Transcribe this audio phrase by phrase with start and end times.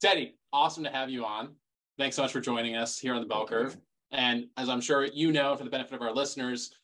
[0.00, 1.50] Teddy, awesome to have you on.
[1.98, 3.76] Thanks so much for joining us here on the Bell Curve.
[4.10, 6.74] And as I'm sure you know, for the benefit of our listeners,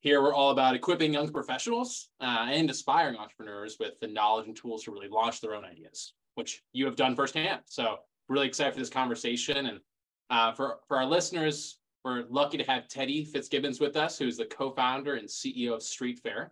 [0.00, 4.56] here we're all about equipping young professionals uh, and aspiring entrepreneurs with the knowledge and
[4.56, 7.60] tools to really launch their own ideas, which you have done firsthand.
[7.64, 9.66] So really excited for this conversation.
[9.66, 9.80] And
[10.30, 14.46] uh, for, for our listeners, we're lucky to have Teddy Fitzgibbons with us, who's the
[14.46, 16.48] co-founder and CEO of StreetFair.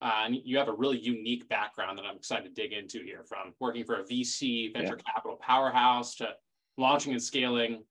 [0.00, 3.24] Uh, and you have a really unique background that I'm excited to dig into here
[3.24, 5.12] from working for a VC venture yeah.
[5.12, 6.28] capital powerhouse to
[6.76, 7.82] launching and scaling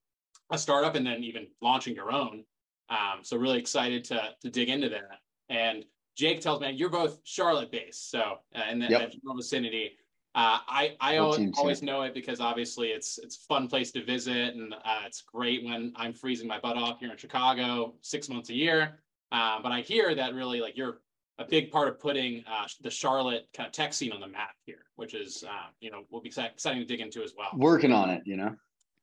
[0.52, 2.44] a startup and then even launching your own.
[2.90, 5.20] Um, so really excited to, to dig into that.
[5.50, 5.84] And
[6.16, 8.10] Jake tells me you're both Charlotte based.
[8.10, 9.12] So uh, in that, yep.
[9.12, 9.92] that vicinity,
[10.36, 14.04] uh, I, I always, always know it because obviously it's it's a fun place to
[14.04, 18.30] visit and uh, it's great when I'm freezing my butt off here in Chicago six
[18.30, 19.00] months a year.
[19.32, 21.00] Uh, but I hear that really like you're
[21.40, 24.56] a big part of putting uh, the Charlotte kind of tech scene on the map
[24.66, 27.50] here, which is, uh, you know, will be exciting to dig into as well.
[27.56, 28.56] Working on it, you know.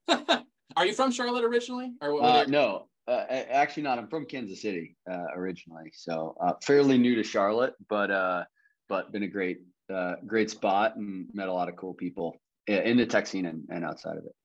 [0.77, 2.87] Are you from Charlotte originally, or uh, no?
[3.07, 3.97] Uh, actually, not.
[3.97, 8.47] I'm from Kansas City uh, originally, so uh, fairly new to Charlotte, but
[8.89, 9.59] but been a great
[10.25, 12.35] great spot and met a lot of cool people
[12.67, 14.35] in the tech scene and, and outside of it.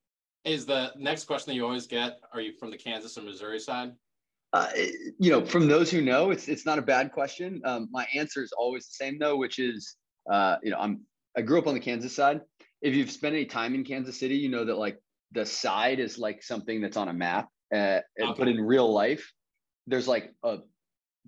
[0.45, 2.19] Is the next question that you always get?
[2.33, 3.91] Are you from the Kansas or Missouri side?
[4.53, 4.67] Uh,
[5.17, 7.61] you know, from those who know, it's it's not a bad question.
[7.63, 9.95] Um, my answer is always the same though, which is,
[10.29, 11.01] uh, you know, I'm
[11.37, 12.41] I grew up on the Kansas side.
[12.81, 14.97] If you've spent any time in Kansas City, you know that like
[15.31, 18.33] the side is like something that's on a map, uh, okay.
[18.37, 19.31] but in real life,
[19.87, 20.57] there's like a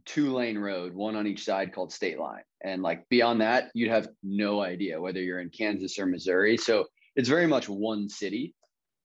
[0.05, 3.91] two lane road, one on each side called state line, and like beyond that, you'd
[3.91, 6.57] have no idea whether you're in Kansas or Missouri.
[6.57, 8.53] So it's very much one city.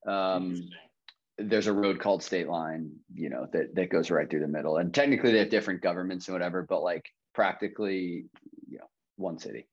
[0.08, 0.60] Um,
[1.38, 4.78] there's a road called state line you know that that goes right through the middle.
[4.78, 8.26] And technically they have different governments and whatever but like practically
[8.68, 9.66] you know one city.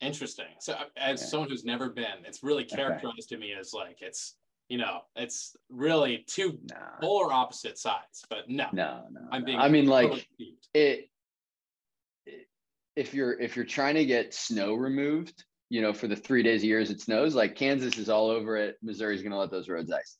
[0.00, 0.46] Interesting.
[0.60, 1.26] So uh, as yeah.
[1.26, 3.36] someone who's never been it's really characterized okay.
[3.36, 4.34] to me as like it's
[4.68, 6.76] you know it's really two nah.
[7.00, 8.66] polar opposite sides but no.
[8.72, 11.08] No no i'm being i mean like it, it
[12.96, 16.62] if you're if you're trying to get snow removed you know for the three days
[16.62, 18.76] a year as it snows like kansas is all over it.
[18.82, 20.16] Missouri's going to let those roads ice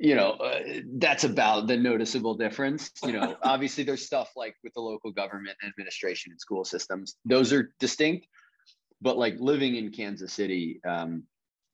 [0.00, 0.60] you know uh,
[0.94, 3.36] that's about the noticeable difference you know.
[3.42, 8.26] Obviously there's stuff like with the local government administration and school systems those are distinct
[9.02, 11.22] but like living in kansas city um,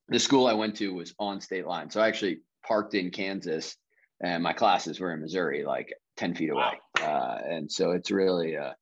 [0.09, 3.76] the school i went to was on state line so i actually parked in kansas
[4.20, 7.06] and my classes were in missouri like 10 feet away wow.
[7.06, 8.72] uh, and so it's really uh,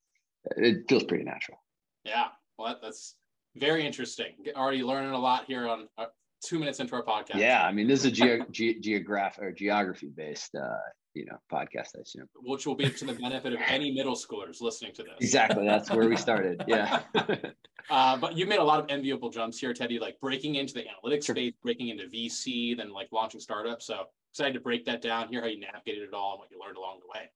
[0.56, 1.58] it feels pretty natural.
[2.04, 2.28] Yeah
[2.58, 3.16] well that's
[3.56, 4.32] very interesting.
[4.56, 6.06] Already learning a lot here on uh,
[6.46, 7.36] two minutes into our podcast.
[7.36, 10.76] Yeah, I mean, this is a ge- ge- geograph or geography based, uh,
[11.14, 11.96] you know, podcast.
[11.96, 15.14] I assume, which will be to the benefit of any middle schoolers listening to this.
[15.20, 16.64] Exactly, that's where we started.
[16.66, 17.02] Yeah.
[17.90, 19.98] uh, but you've made a lot of enviable jumps here, Teddy.
[19.98, 21.34] Like breaking into the analytics sure.
[21.34, 23.86] space, breaking into VC, then like launching startups.
[23.86, 26.58] So excited to break that down, hear how you navigated it all, and what you
[26.60, 27.30] learned along the way.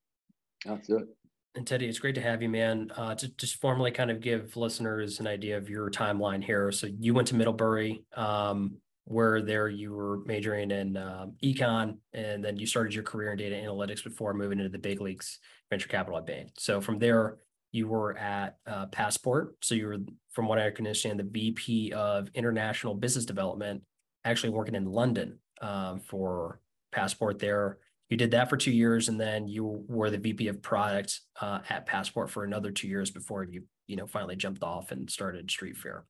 [0.65, 1.09] That's it.
[1.55, 2.91] And Teddy, it's great to have you, man.
[2.97, 6.71] Uh, to just formally kind of give listeners an idea of your timeline here.
[6.71, 8.05] So you went to Middlebury.
[8.17, 8.77] Um,
[9.09, 13.39] where there you were majoring in um, econ and then you started your career in
[13.39, 15.39] data analytics before moving into the big leagues
[15.71, 16.51] venture capital at Bain.
[16.59, 17.39] So from there,
[17.73, 19.57] you were at uh, Passport.
[19.63, 19.99] So you were,
[20.33, 23.83] from what I can understand, the VP of International Business Development,
[24.25, 26.61] actually working in London um, for
[26.93, 27.79] Passport there.
[28.09, 31.61] You did that for two years, and then you were the VP of Product uh,
[31.69, 35.49] at Passport for another two years before you, you know, finally jumped off and started
[35.49, 36.03] StreetFair.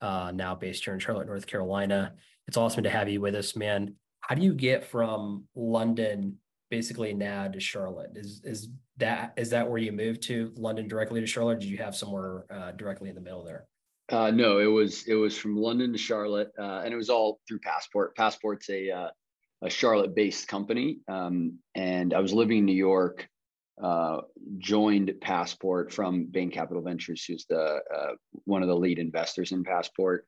[0.00, 2.12] Uh, now based here in Charlotte, North Carolina
[2.48, 3.94] it's awesome to have you with us, man.
[4.20, 6.38] How do you get from London
[6.70, 8.10] basically now to Charlotte?
[8.14, 11.60] Is is that is that where you moved to London directly to Charlotte?
[11.60, 13.66] did you have somewhere uh, directly in the middle there?
[14.10, 17.40] Uh, no, it was it was from London to Charlotte, uh, and it was all
[17.48, 18.14] through Passport.
[18.16, 19.08] Passport's a uh,
[19.62, 23.28] a Charlotte-based company, um, and I was living in New York.
[23.82, 24.18] Uh,
[24.58, 28.12] joined Passport from Bain Capital Ventures, who's the uh,
[28.44, 30.26] one of the lead investors in Passport.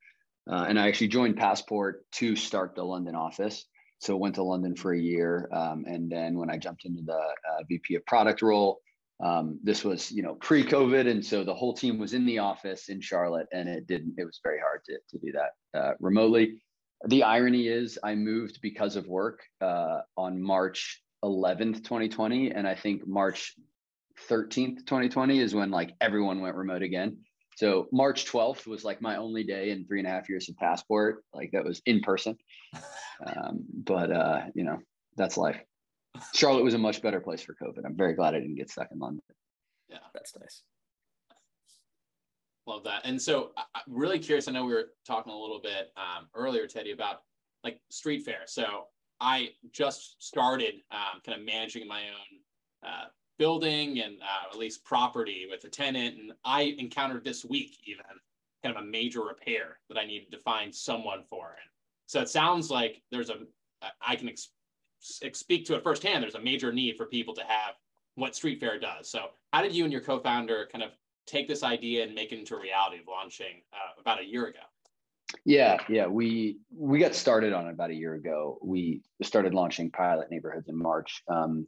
[0.51, 3.65] Uh, and I actually joined Passport to start the London office.
[3.99, 7.15] So went to London for a year, um, and then when I jumped into the
[7.15, 8.81] uh, VP of product role,
[9.23, 12.89] um, this was you know pre-COVID, and so the whole team was in the office
[12.91, 14.15] in Charlotte, and it didn't.
[14.19, 16.59] It was very hard to to do that uh, remotely.
[17.07, 22.75] The irony is, I moved because of work uh, on March 11th, 2020, and I
[22.75, 23.55] think March
[24.31, 27.19] 13th, 2020 is when like everyone went remote again.
[27.57, 30.57] So March 12th was like my only day in three and a half years of
[30.57, 31.25] passport.
[31.33, 32.37] Like that was in person.
[33.25, 34.79] Um, but uh, you know,
[35.17, 35.61] that's life.
[36.33, 37.85] Charlotte was a much better place for COVID.
[37.85, 39.23] I'm very glad I didn't get stuck in London.
[39.89, 40.63] Yeah, that's nice.
[42.67, 43.03] Love that.
[43.05, 44.49] And so I'm really curious.
[44.49, 47.23] I know we were talking a little bit um, earlier, Teddy, about
[47.63, 48.43] like street fair.
[48.47, 48.87] So
[49.21, 53.05] I just started um, kind of managing my own uh,
[53.39, 56.19] building and uh, at least property with a tenant.
[56.19, 58.05] And I encountered this week even
[58.63, 61.49] kind of a major repair that I needed to find someone for.
[61.49, 61.71] And
[62.07, 63.39] so it sounds like there's a,
[64.07, 64.51] I can ex-
[65.01, 66.23] speak to it firsthand.
[66.23, 67.75] There's a major need for people to have
[68.15, 69.11] what Street Fair does.
[69.11, 70.91] So how did you and your co-founder kind of
[71.27, 74.61] take this idea and make it into reality of launching uh, about a year ago?
[75.45, 78.59] Yeah, yeah, we we got started on it about a year ago.
[78.63, 81.23] We started launching pilot neighborhoods in March.
[81.29, 81.67] Um,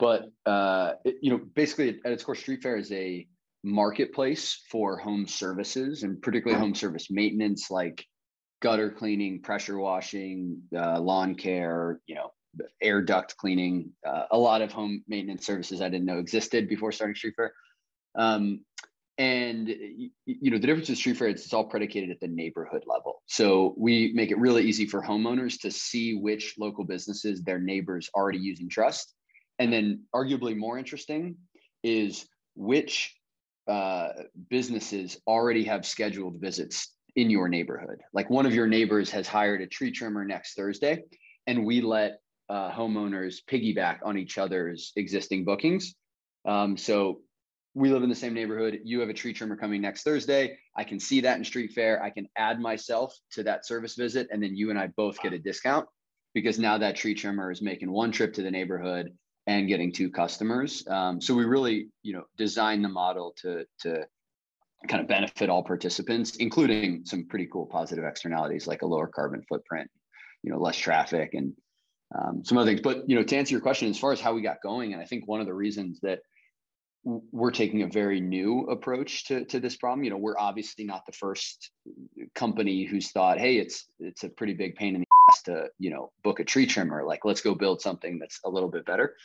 [0.00, 3.28] but uh, it, you know, basically at its core, Street Fair is a
[3.62, 8.06] marketplace for home services and particularly home service maintenance, like
[8.62, 12.32] gutter cleaning, pressure washing, uh, lawn care, you know,
[12.82, 16.92] air duct cleaning, uh, a lot of home maintenance services I didn't know existed before
[16.92, 17.52] starting Street Fair.
[18.16, 18.60] Um,
[19.18, 22.84] and you know the difference with street fair is it's all predicated at the neighborhood
[22.86, 27.58] level so we make it really easy for homeowners to see which local businesses their
[27.58, 29.14] neighbors already use and trust
[29.60, 31.36] and then arguably more interesting
[31.84, 32.26] is
[32.56, 33.14] which
[33.68, 34.08] uh,
[34.48, 39.60] businesses already have scheduled visits in your neighborhood like one of your neighbors has hired
[39.60, 41.02] a tree trimmer next thursday
[41.46, 42.18] and we let
[42.48, 45.94] uh, homeowners piggyback on each other's existing bookings
[46.46, 47.20] um, so
[47.74, 48.80] we live in the same neighborhood.
[48.84, 50.58] You have a tree trimmer coming next Thursday.
[50.76, 52.02] I can see that in street fair.
[52.02, 54.28] I can add myself to that service visit.
[54.32, 55.86] And then you and I both get a discount
[56.34, 59.12] because now that tree trimmer is making one trip to the neighborhood
[59.46, 60.86] and getting two customers.
[60.88, 64.06] Um, so we really, you know, design the model to, to
[64.88, 69.42] kind of benefit all participants, including some pretty cool positive externalities like a lower carbon
[69.48, 69.90] footprint,
[70.42, 71.52] you know, less traffic and
[72.16, 72.80] um, some other things.
[72.82, 75.02] But, you know, to answer your question, as far as how we got going, and
[75.02, 76.20] I think one of the reasons that
[77.04, 80.04] we're taking a very new approach to, to this problem.
[80.04, 81.70] You know, we're obviously not the first
[82.34, 85.06] company who's thought, hey, it's it's a pretty big pain in the
[85.42, 87.04] to you know book a tree trimmer.
[87.04, 89.16] Like, let's go build something that's a little bit better.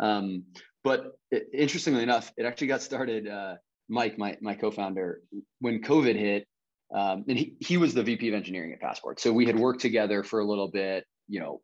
[0.00, 0.44] Um,
[0.82, 3.28] but it, interestingly enough, it actually got started.
[3.28, 3.56] Uh,
[3.88, 5.20] Mike, my my co-founder,
[5.60, 6.46] when COVID hit,
[6.94, 9.20] um, and he he was the VP of engineering at Passport.
[9.20, 11.04] So we had worked together for a little bit.
[11.28, 11.60] You know,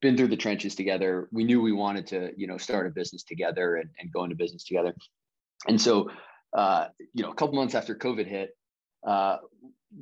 [0.00, 1.28] been through the trenches together.
[1.32, 4.36] We knew we wanted to, you know, start a business together and, and go into
[4.36, 4.94] business together.
[5.68, 6.10] And so,
[6.56, 8.56] uh, you know, a couple months after COVID hit,
[9.06, 9.38] uh,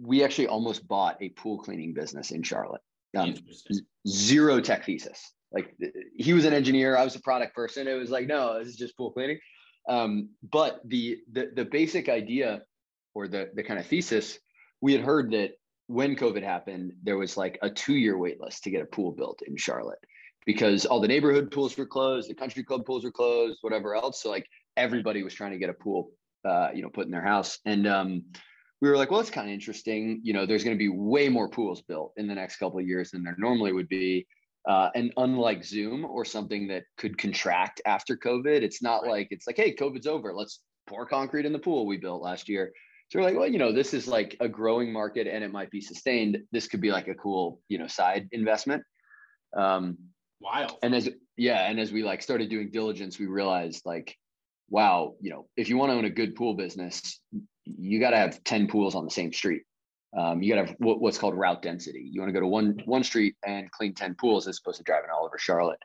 [0.00, 2.82] we actually almost bought a pool cleaning business in Charlotte.
[3.16, 3.34] Um,
[4.06, 5.32] zero tech thesis.
[5.52, 5.74] Like
[6.16, 7.88] he was an engineer, I was a product person.
[7.88, 9.40] It was like, no, this is just pool cleaning.
[9.88, 12.62] Um, but the, the the basic idea
[13.14, 14.38] or the the kind of thesis,
[14.80, 15.52] we had heard that
[15.88, 19.10] when COVID happened, there was like a two year wait list to get a pool
[19.10, 19.98] built in Charlotte
[20.46, 24.22] because all the neighborhood pools were closed, the country club pools were closed, whatever else.
[24.22, 24.46] So like
[24.76, 26.12] everybody was trying to get a pool,
[26.44, 27.58] uh, you know, put in their house.
[27.64, 28.24] And um,
[28.81, 30.21] we were like, well, it's kind of interesting.
[30.23, 32.87] You know, there's going to be way more pools built in the next couple of
[32.87, 34.27] years than there normally would be.
[34.69, 39.11] Uh, and unlike Zoom or something that could contract after COVID, it's not right.
[39.11, 40.35] like it's like, hey, COVID's over.
[40.35, 42.73] Let's pour concrete in the pool we built last year.
[43.09, 45.71] So we're like, well, you know, this is like a growing market and it might
[45.71, 46.38] be sustained.
[46.53, 48.82] This could be like a cool, you know, side investment.
[49.56, 49.99] Um,
[50.41, 50.79] Wild.
[50.82, 54.17] And as yeah, and as we like started doing diligence, we realized like,
[54.71, 57.21] wow, you know, if you want to own a good pool business,
[57.64, 59.62] you got to have ten pools on the same street.
[60.16, 62.08] Um, you got to have what, what's called route density.
[62.10, 64.84] You want to go to one one street and clean ten pools as opposed to
[64.84, 65.82] driving all over Charlotte.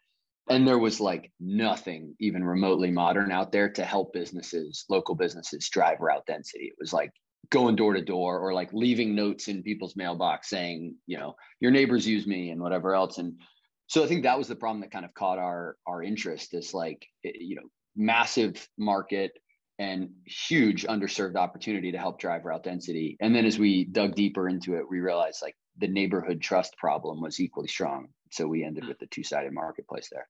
[0.50, 5.70] And there was like nothing even remotely modern out there to help businesses, local businesses
[5.70, 6.66] drive route density.
[6.66, 7.12] It was like
[7.50, 11.72] going door to door or like leaving notes in people's mailbox saying, you know, your
[11.72, 13.18] neighbors use me and whatever else.
[13.18, 13.40] And
[13.88, 16.74] so I think that was the problem that kind of caught our our interest is
[16.74, 19.32] like, you know, massive market
[19.78, 23.18] and huge underserved opportunity to help drive route density.
[23.20, 27.22] And then as we dug deeper into it, we realized like the neighborhood trust problem
[27.22, 28.08] was equally strong.
[28.32, 30.28] So we ended with the two-sided marketplace there.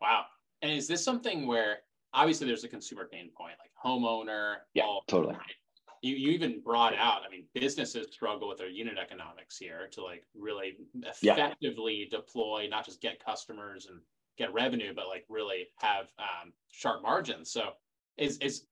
[0.00, 0.24] Wow.
[0.62, 1.78] And is this something where
[2.14, 4.56] obviously there's a consumer pain point, like homeowner?
[4.74, 5.36] Yeah, totally.
[6.02, 10.04] You, you even brought out, I mean, businesses struggle with their unit economics here to
[10.04, 12.18] like really effectively yeah.
[12.18, 14.00] deploy, not just get customers and
[14.38, 17.50] get revenue, but like really have um, sharp margins.
[17.50, 17.70] So
[18.16, 18.66] is, is,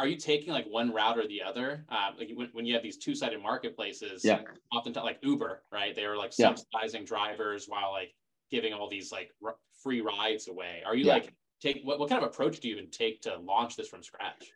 [0.00, 1.84] are you taking like one route or the other?
[1.90, 4.40] Uh, like when, when you have these two-sided marketplaces, yeah.
[4.72, 5.94] often like Uber, right?
[5.94, 7.06] They are like subsidizing yeah.
[7.06, 8.14] drivers while like
[8.50, 10.82] giving all these like r- free rides away.
[10.86, 11.12] Are you yeah.
[11.12, 14.02] like take what, what kind of approach do you even take to launch this from
[14.02, 14.50] scratch?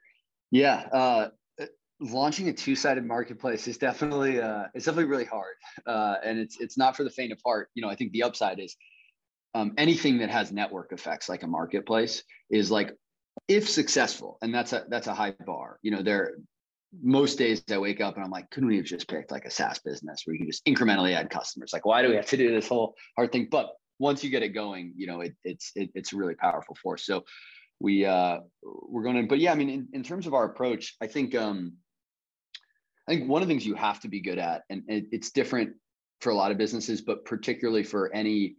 [0.50, 1.28] Yeah, uh,
[2.00, 6.78] launching a two-sided marketplace is definitely uh, it's definitely really hard, uh, and it's it's
[6.78, 7.68] not for the faint of heart.
[7.74, 8.76] You know, I think the upside is
[9.54, 12.94] um, anything that has network effects, like a marketplace, is like
[13.48, 15.78] if successful, and that's a that's a high bar.
[15.82, 16.34] You know, there
[17.02, 19.50] most days I wake up and I'm like, couldn't we have just picked like a
[19.50, 21.72] SaaS business where you just incrementally add customers?
[21.72, 23.48] Like, why do we have to do this whole hard thing?
[23.50, 26.76] But once you get it going, you know, it, it's it, it's a really powerful
[26.82, 27.04] force.
[27.04, 27.24] So
[27.80, 30.96] we uh we're going to, but yeah, I mean, in, in terms of our approach,
[31.00, 31.74] I think um
[33.08, 35.30] I think one of the things you have to be good at, and it, it's
[35.30, 35.74] different
[36.20, 38.56] for a lot of businesses, but particularly for any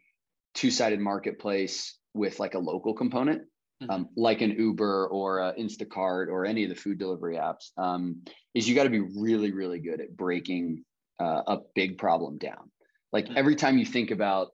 [0.54, 3.44] two-sided marketplace with like a local component,
[3.82, 3.92] mm-hmm.
[3.92, 8.24] um, like an Uber or uh, Instacart or any of the food delivery apps, um,
[8.54, 10.84] is you got to be really, really good at breaking
[11.20, 12.72] uh, a big problem down.
[13.12, 13.38] Like mm-hmm.
[13.38, 14.50] every time you think about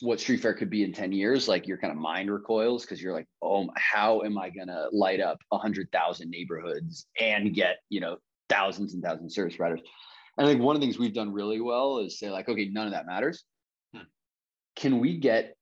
[0.00, 3.00] what street fair could be in 10 years like your kind of mind recoils because
[3.00, 8.00] you're like oh how am i going to light up 100000 neighborhoods and get you
[8.00, 9.80] know thousands and thousands of service providers
[10.36, 12.68] and i think one of the things we've done really well is say like okay
[12.68, 13.44] none of that matters
[13.94, 14.02] hmm.
[14.76, 15.56] can we get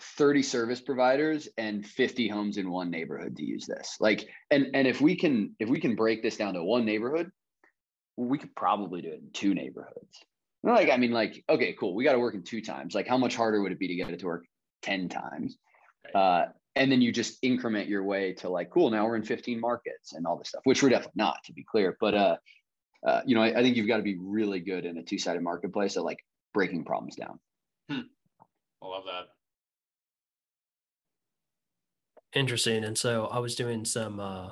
[0.00, 4.86] 30 service providers and 50 homes in one neighborhood to use this like and and
[4.86, 7.30] if we can if we can break this down to one neighborhood
[8.16, 10.24] we could probably do it in two neighborhoods
[10.62, 11.94] like, I mean, like, okay, cool.
[11.94, 12.94] We got to work in two times.
[12.94, 14.44] Like, how much harder would it be to get it to work
[14.82, 15.56] 10 times?
[16.14, 19.60] Uh, and then you just increment your way to like, cool, now we're in 15
[19.60, 21.96] markets and all this stuff, which we're definitely not, to be clear.
[22.00, 22.36] But, uh,
[23.06, 25.18] uh, you know, I, I think you've got to be really good in a two
[25.18, 26.24] sided marketplace at like
[26.54, 27.38] breaking problems down.
[27.88, 28.00] Hmm.
[28.82, 29.37] I love that.
[32.34, 32.84] Interesting.
[32.84, 34.50] And so I was doing some, uh,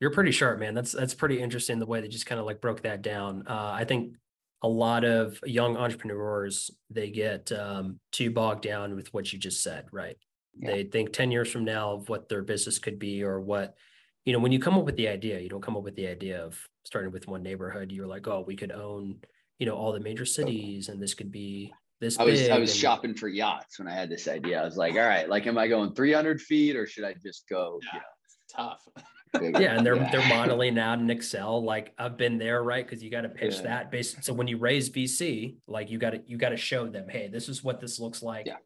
[0.00, 0.74] you're pretty sharp, man.
[0.74, 3.44] That's that's pretty interesting the way they just kind of like broke that down.
[3.46, 4.14] Uh, I think
[4.62, 9.62] a lot of young entrepreneurs they get um, too bogged down with what you just
[9.62, 10.16] said right
[10.58, 10.70] yeah.
[10.70, 13.74] they think 10 years from now of what their business could be or what
[14.24, 16.06] you know when you come up with the idea you don't come up with the
[16.06, 19.16] idea of starting with one neighborhood you're like oh we could own
[19.58, 22.74] you know all the major cities and this could be this i was i was
[22.74, 25.56] shopping for yachts when i had this idea i was like all right like am
[25.56, 28.82] i going 300 feet or should i just go yeah, you know, tough
[29.40, 30.10] yeah, and they're yeah.
[30.10, 31.64] they're modeling out in Excel.
[31.64, 32.84] Like I've been there, right?
[32.84, 33.62] Because you got to pitch yeah.
[33.62, 33.90] that.
[33.90, 37.08] Based so when you raise VC, like you got to you got to show them,
[37.08, 38.56] hey, this is what this looks like yeah.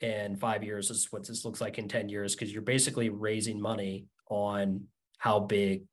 [0.00, 0.88] in five years.
[0.88, 2.36] This is what this looks like in ten years.
[2.36, 4.84] Because you're basically raising money on
[5.18, 5.86] how big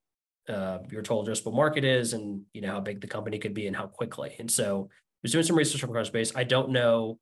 [0.48, 3.66] uh, your total addressable market is, and you know how big the company could be,
[3.66, 4.36] and how quickly.
[4.38, 6.32] And so I was doing some research on Crunchbase.
[6.36, 7.20] I don't know.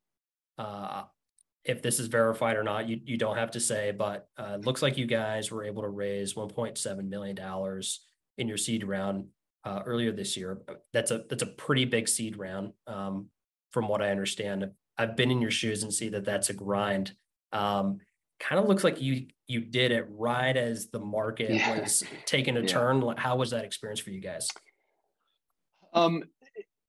[0.56, 1.04] Uh,
[1.64, 4.80] if this is verified or not, you, you don't have to say, but uh, looks
[4.80, 7.38] like you guys were able to raise $1.7 million
[8.38, 9.26] in your seed round
[9.64, 10.62] uh, earlier this year.
[10.92, 13.26] That's a that's a pretty big seed round, um,
[13.70, 14.70] from what I understand.
[14.96, 17.12] I've been in your shoes and see that that's a grind.
[17.52, 17.98] Um,
[18.40, 21.80] kind of looks like you you did it right as the market yeah.
[21.80, 22.66] was taking a yeah.
[22.66, 23.14] turn.
[23.16, 24.48] How was that experience for you guys?
[25.92, 26.24] Um,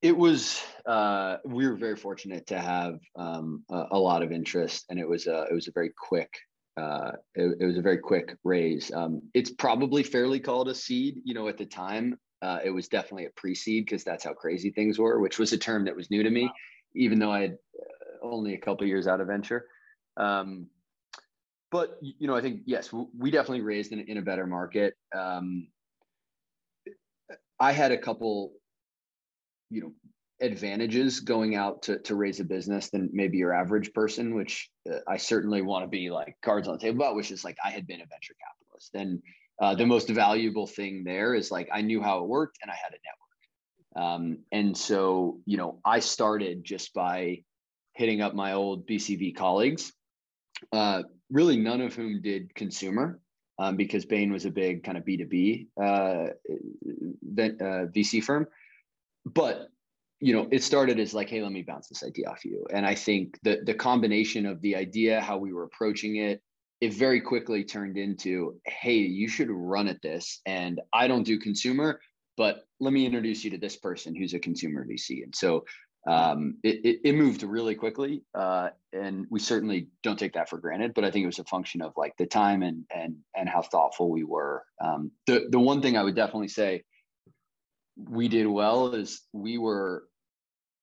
[0.01, 4.85] it was uh, we were very fortunate to have um, a, a, lot of interest,
[4.89, 6.31] and it was a it was a very quick
[6.77, 8.91] uh, it, it, was a very quick raise.
[8.93, 11.17] Um, it's probably fairly called a seed.
[11.23, 14.71] You know, at the time, uh, it was definitely a pre-seed because that's how crazy
[14.71, 16.53] things were, which was a term that was new to me, wow.
[16.95, 19.65] even though I had uh, only a couple years out of venture.
[20.15, 20.67] Um,
[21.71, 24.95] but you know, I think yes, we definitely raised in, in a better market.
[25.15, 25.67] Um,
[27.59, 28.53] I had a couple
[29.69, 29.91] you know
[30.41, 34.99] advantages going out to, to raise a business than maybe your average person which uh,
[35.07, 37.69] i certainly want to be like cards on the table about which is like i
[37.69, 38.95] had been a venture capitalist.
[38.95, 39.21] And
[39.61, 42.75] uh, the most valuable thing there is like i knew how it worked and i
[42.75, 43.19] had a network.
[43.95, 47.43] Um, and so you know i started just by
[47.93, 49.91] hitting up my old bcv colleagues
[50.71, 53.19] uh, really none of whom did consumer
[53.59, 56.27] um, because bain was a big kind of b2b uh,
[57.35, 58.47] vc uh, firm
[59.25, 59.69] but
[60.19, 62.65] you know it started as like hey let me bounce this idea off you.
[62.71, 66.41] And i think the the combination of the idea how we were approaching it
[66.81, 70.41] it very quickly turned into hey you should run at this.
[70.45, 71.99] And i don't do consumer
[72.37, 75.65] but let me introduce you to this person who's a consumer vc and so
[76.07, 78.23] um, it, it, it, moved really quickly.
[78.33, 81.43] Uh, and we certainly don't take that for granted but i think it was a
[81.43, 84.63] function of like the time and and and how thoughtful we were.
[84.81, 86.83] Um, the the one thing i would definitely say
[88.07, 90.03] we did well is we were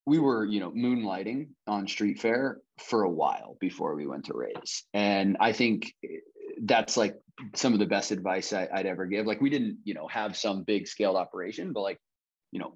[0.04, 4.34] we were you know moonlighting on street fair for a while before we went to
[4.34, 5.92] raise and i think
[6.62, 7.16] that's like
[7.54, 9.26] some of the best advice I, would ever give.
[9.26, 11.98] Like we didn't you know have some big scaled operation but like
[12.52, 12.74] you know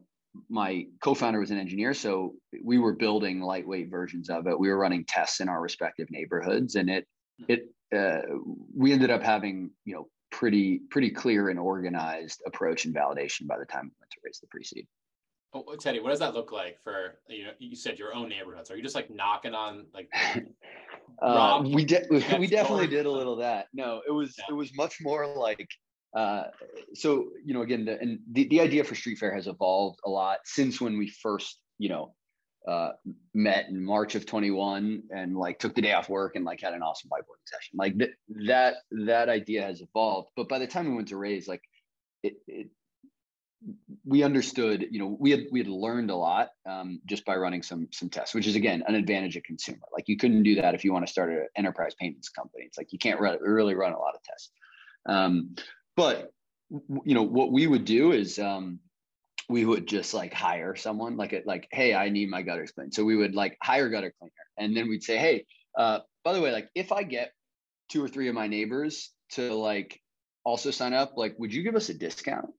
[0.48, 4.58] my co-founder was an engineer so we were building lightweight versions of it.
[4.58, 7.06] We were running tests in our respective neighborhoods and it
[7.48, 8.20] it uh,
[8.76, 13.58] we ended up having you know pretty pretty clear and organized approach and validation by
[13.58, 14.86] the time we went to raise the pre-seed.
[15.52, 17.52] Oh, Teddy, what does that look like for you know?
[17.58, 18.70] You said your own neighborhoods.
[18.70, 20.08] Are you just like knocking on like?
[21.22, 22.06] uh, we did.
[22.10, 23.66] We definitely did a little of that.
[23.72, 24.44] No, it was yeah.
[24.50, 25.68] it was much more like
[26.16, 26.44] uh,
[26.94, 30.10] so you know, again, the, and the, the idea for Street Fair has evolved a
[30.10, 32.14] lot since when we first, you know,
[32.66, 32.90] uh,
[33.34, 36.74] met in March of 21 and like took the day off work and like had
[36.74, 37.76] an awesome whiteboarding session.
[37.76, 38.10] Like th-
[38.46, 38.74] that
[39.06, 40.30] that idea has evolved.
[40.36, 41.62] But by the time we went to raise, like
[42.22, 42.68] it, it
[44.04, 47.62] we understood, you know, we had we had learned a lot um, just by running
[47.62, 49.80] some some tests, which is again an advantage of consumer.
[49.92, 52.64] Like you couldn't do that if you want to start an enterprise payments company.
[52.64, 54.50] It's like you can't run, really run a lot of tests.
[55.06, 55.54] Um,
[55.96, 56.32] but
[56.70, 58.80] you know what we would do is um,
[59.50, 62.94] we would just like hire someone like it like hey I need my gutters cleaned.
[62.94, 65.44] So we would like hire gutter cleaner, and then we'd say hey
[65.76, 67.32] uh, by the way like if I get
[67.88, 70.00] two or three of my neighbors to like
[70.44, 72.50] also sign up, like would you give us a discount?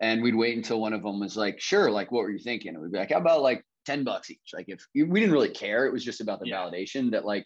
[0.00, 2.74] and we'd wait until one of them was like, sure, like what were you thinking?
[2.74, 4.50] And we'd be like, how about like 10 bucks each?
[4.54, 6.58] Like if we didn't really care, it was just about the yeah.
[6.58, 7.44] validation that like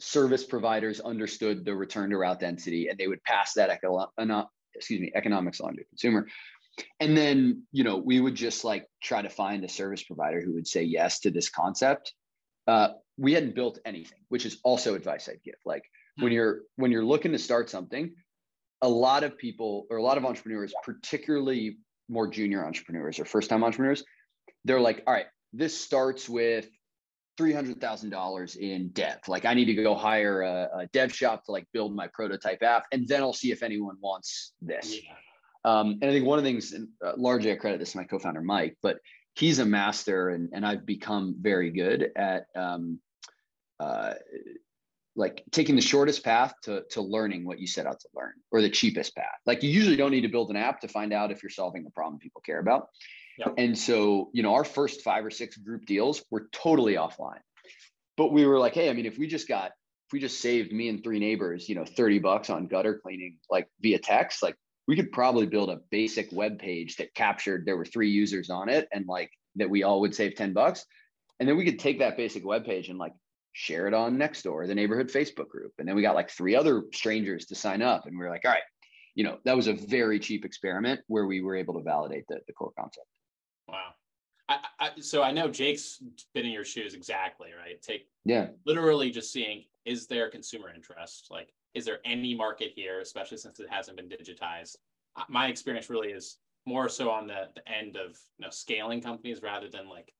[0.00, 4.10] service providers understood the return to route density and they would pass that eco-
[4.74, 6.26] excuse me, economics on to consumer.
[7.00, 10.54] And then, you know, we would just like try to find a service provider who
[10.54, 12.12] would say yes to this concept.
[12.66, 15.54] Uh, we hadn't built anything, which is also advice I'd give.
[15.64, 15.84] Like
[16.16, 16.24] hmm.
[16.24, 18.12] when you're when you're looking to start something,
[18.82, 21.78] a lot of people or a lot of entrepreneurs, particularly
[22.08, 24.04] more junior entrepreneurs or first time entrepreneurs,
[24.64, 26.68] they're like, all right, this starts with
[27.38, 29.18] $300,000 in dev.
[29.28, 32.62] Like I need to go hire a, a, dev shop to like build my prototype
[32.62, 34.96] app and then I'll see if anyone wants this.
[35.02, 35.12] Yeah.
[35.66, 36.72] Um, and I think one of the things,
[37.04, 38.98] uh, largely I credit this to my co-founder, Mike, but
[39.34, 43.00] he's a master and, and I've become very good at um,
[43.80, 44.14] uh,
[45.16, 48.62] like taking the shortest path to, to learning what you set out to learn or
[48.62, 49.40] the cheapest path.
[49.44, 51.82] Like you usually don't need to build an app to find out if you're solving
[51.82, 52.88] the problem people care about.
[53.38, 53.54] Yep.
[53.58, 57.40] And so, you know, our first five or six group deals were totally offline.
[58.16, 59.72] But we were like, hey, I mean, if we just got,
[60.06, 63.38] if we just saved me and three neighbors, you know, 30 bucks on gutter cleaning,
[63.50, 64.54] like via text, like
[64.86, 68.68] we could probably build a basic web page that captured there were three users on
[68.68, 70.84] it and like that we all would save 10 bucks.
[71.40, 73.12] And then we could take that basic web page and like
[73.52, 75.72] share it on Nextdoor, the neighborhood Facebook group.
[75.78, 78.06] And then we got like three other strangers to sign up.
[78.06, 78.62] And we were like, all right,
[79.14, 82.40] you know, that was a very cheap experiment where we were able to validate the,
[82.46, 83.06] the core concept.
[83.68, 83.94] Wow.
[84.48, 86.00] I, I, so I know Jake's
[86.34, 87.82] been in your shoes exactly, right?
[87.82, 91.28] Take yeah, literally just seeing is there consumer interest?
[91.30, 94.76] Like, is there any market here, especially since it hasn't been digitized?
[95.14, 99.00] Uh, my experience really is more so on the, the end of you know scaling
[99.00, 100.12] companies rather than like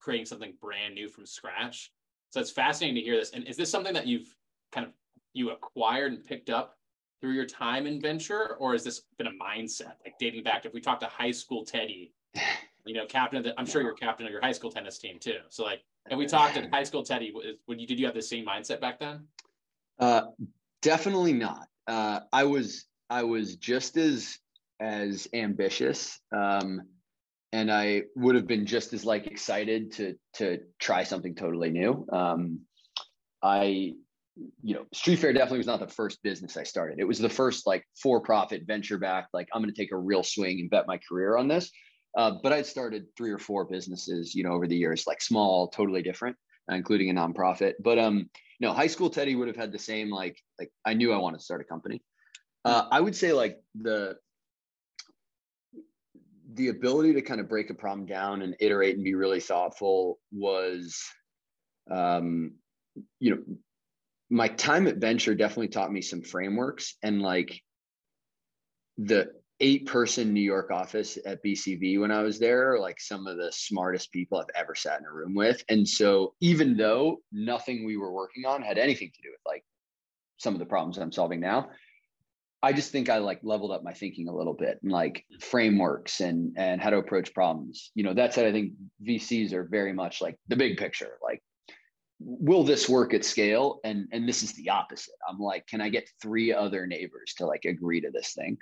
[0.00, 1.92] creating something brand new from scratch.
[2.30, 3.32] So it's fascinating to hear this.
[3.32, 4.34] And is this something that you've
[4.72, 4.94] kind of
[5.34, 6.78] you acquired and picked up
[7.20, 10.64] through your time in venture, or has this been a mindset like dating back?
[10.64, 12.14] If we talk to high school Teddy,
[12.86, 15.18] you know, captain of the, I'm sure you're captain of your high school tennis team
[15.20, 15.40] too.
[15.50, 17.34] So like, if we talked to high school Teddy,
[17.66, 19.26] would you did you have the same mindset back then?
[19.98, 20.22] Uh,
[20.82, 21.66] definitely not.
[21.86, 24.38] Uh, I was I was just as
[24.80, 26.18] as ambitious.
[26.36, 26.82] Um,
[27.52, 32.06] and I would have been just as like excited to to try something totally new.
[32.10, 32.60] Um,
[33.42, 33.92] I,
[34.62, 36.98] you know, Street Fair definitely was not the first business I started.
[36.98, 39.28] It was the first like for-profit venture back.
[39.34, 41.70] Like I'm going to take a real swing and bet my career on this.
[42.16, 45.68] Uh, but I'd started three or four businesses, you know, over the years, like small,
[45.68, 46.36] totally different,
[46.70, 47.72] including a nonprofit.
[47.80, 48.28] But um,
[48.62, 51.38] know, high school Teddy would have had the same like like I knew I wanted
[51.38, 52.02] to start a company.
[52.64, 54.16] Uh, I would say like the
[56.54, 60.18] the ability to kind of break a problem down and iterate and be really thoughtful
[60.30, 61.02] was
[61.90, 62.52] um
[63.18, 63.42] you know
[64.30, 67.60] my time at venture definitely taught me some frameworks and like
[68.98, 73.36] the eight person new york office at bcv when i was there like some of
[73.36, 77.86] the smartest people i've ever sat in a room with and so even though nothing
[77.86, 79.64] we were working on had anything to do with like
[80.36, 81.68] some of the problems i'm solving now
[82.64, 85.42] I just think I like leveled up my thinking a little bit and like mm.
[85.42, 87.90] frameworks and and how to approach problems.
[87.94, 91.18] You know, that said, I think VCs are very much like the big picture.
[91.22, 91.42] Like,
[92.20, 93.80] will this work at scale?
[93.82, 95.14] And and this is the opposite.
[95.28, 98.56] I'm like, can I get three other neighbors to like agree to this thing?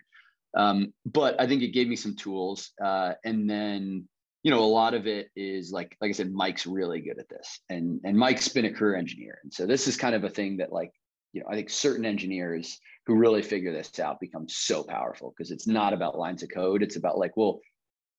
[0.57, 2.71] Um, but I think it gave me some tools.
[2.83, 4.09] Uh, and then
[4.43, 7.29] you know, a lot of it is like like I said, Mike's really good at
[7.29, 10.31] this, and and Mike's been a career engineer, and so this is kind of a
[10.31, 10.93] thing that like
[11.33, 15.51] you know I think certain engineers who really figure this out become so powerful because
[15.51, 16.83] it's not about lines of code.
[16.83, 17.61] It's about like, well,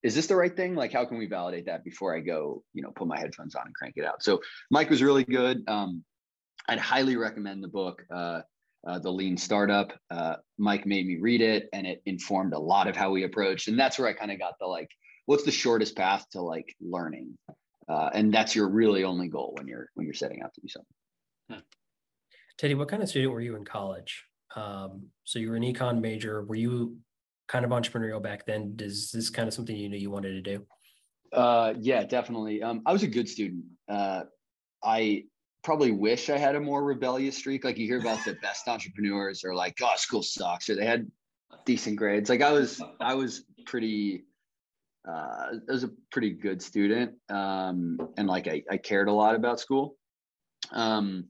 [0.04, 0.76] is this the right thing?
[0.76, 3.66] Like, how can we validate that before I go, you know, put my headphones on
[3.66, 4.24] and crank it out?
[4.24, 5.64] So Mike was really good.
[5.68, 6.04] Um,
[6.68, 8.42] I'd highly recommend the book, uh,
[8.88, 9.94] uh, The Lean Startup.
[10.10, 13.68] Uh, Mike made me read it and it informed a lot of how we approached.
[13.68, 14.90] And that's where I kind of got the like,
[15.26, 17.38] what's the shortest path to like learning?
[17.88, 20.68] Uh, and that's your really only goal when you're when you're setting out to do
[20.68, 20.96] something.
[21.50, 21.60] Hmm.
[22.58, 24.24] Teddy, what kind of student were you in college?
[24.56, 26.44] Um, so you were an econ major.
[26.44, 26.98] Were you
[27.52, 28.76] kind of entrepreneurial back then.
[28.80, 30.66] Is this kind of something you knew you wanted to do?
[31.34, 32.64] Uh, yeah, definitely.
[32.64, 33.66] Um, I was a good student.
[33.90, 34.24] Uh,
[34.82, 35.26] I
[35.64, 37.64] probably wish I had a more rebellious streak.
[37.64, 41.10] Like you hear about the best entrepreneurs are like, oh, school sucks, or they had
[41.66, 42.30] decent grades.
[42.30, 44.24] Like I was, I was pretty,
[45.08, 47.14] uh, I was a pretty good student.
[47.30, 49.98] Um, and like I, I cared a lot about school.
[50.72, 51.26] Um,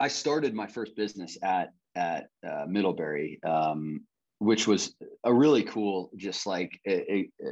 [0.00, 4.02] I started my first business at, at uh, Middlebury, um,
[4.38, 7.50] which was a really cool, just like a, a, a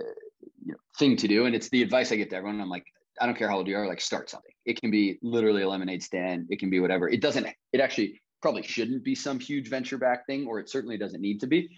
[0.64, 1.46] you know, thing to do.
[1.46, 2.60] And it's the advice I get to everyone.
[2.60, 2.86] I'm like,
[3.20, 4.52] I don't care how old you are, like start something.
[4.64, 6.46] It can be literally a lemonade stand.
[6.50, 7.08] It can be whatever.
[7.08, 10.98] It doesn't, it actually probably shouldn't be some huge venture back thing, or it certainly
[10.98, 11.70] doesn't need to be.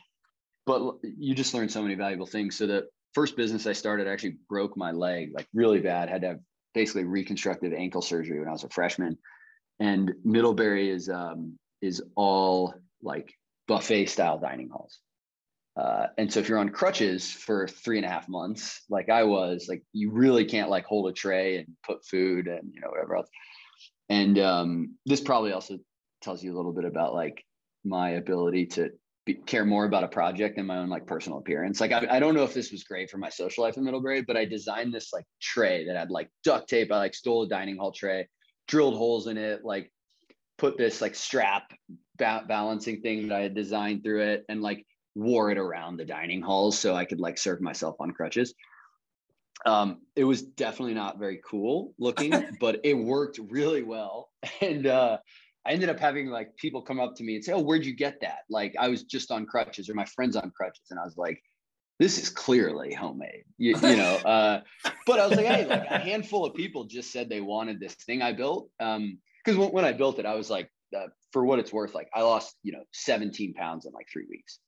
[0.67, 2.57] But you just learn so many valuable things.
[2.57, 6.09] So the first business I started actually broke my leg like really bad.
[6.09, 6.41] Had to have
[6.73, 9.19] basically reconstructive ankle surgery when I was a freshman.
[9.79, 13.35] And Middlebury is um, is all like
[13.69, 14.99] buffet style dining halls.
[15.77, 19.25] Uh, and so if you're on crutches for three and a half months, like I
[19.25, 22.91] was, like you really can't like hold a tray and put food and you know
[22.91, 23.29] whatever else.
[24.09, 25.79] And um, this probably also
[26.23, 27.45] tells you a little bit about like
[27.85, 28.91] my ability to
[29.27, 31.81] be, care more about a project than my own like personal appearance.
[31.81, 34.23] Like I, I don't know if this was great for my social life in Middlebury,
[34.23, 36.93] but I designed this like tray that had like duct tape.
[36.93, 38.29] I like stole a dining hall tray,
[38.69, 39.91] drilled holes in it, like
[40.59, 41.73] put this like strap
[42.17, 44.85] ba- balancing thing that I had designed through it, and like
[45.15, 48.55] wore it around the dining halls so I could like serve myself on crutches.
[49.67, 54.31] Um, it was definitely not very cool looking, but it worked really well.
[54.61, 55.19] And uh,
[55.67, 57.95] I ended up having like people come up to me and say, "Oh, where'd you
[57.95, 61.05] get that?" Like I was just on crutches, or my friends on crutches, and I
[61.05, 61.41] was like,
[61.99, 64.21] "This is clearly homemade," you, you know.
[64.27, 64.61] Uh,
[65.07, 67.95] but I was like, "Hey, like a handful of people just said they wanted this
[67.95, 68.99] thing I built." Because
[69.57, 72.09] um, when, when I built it, I was like, uh, for what it's worth, like
[72.15, 74.59] I lost, you know, 17 pounds in like three weeks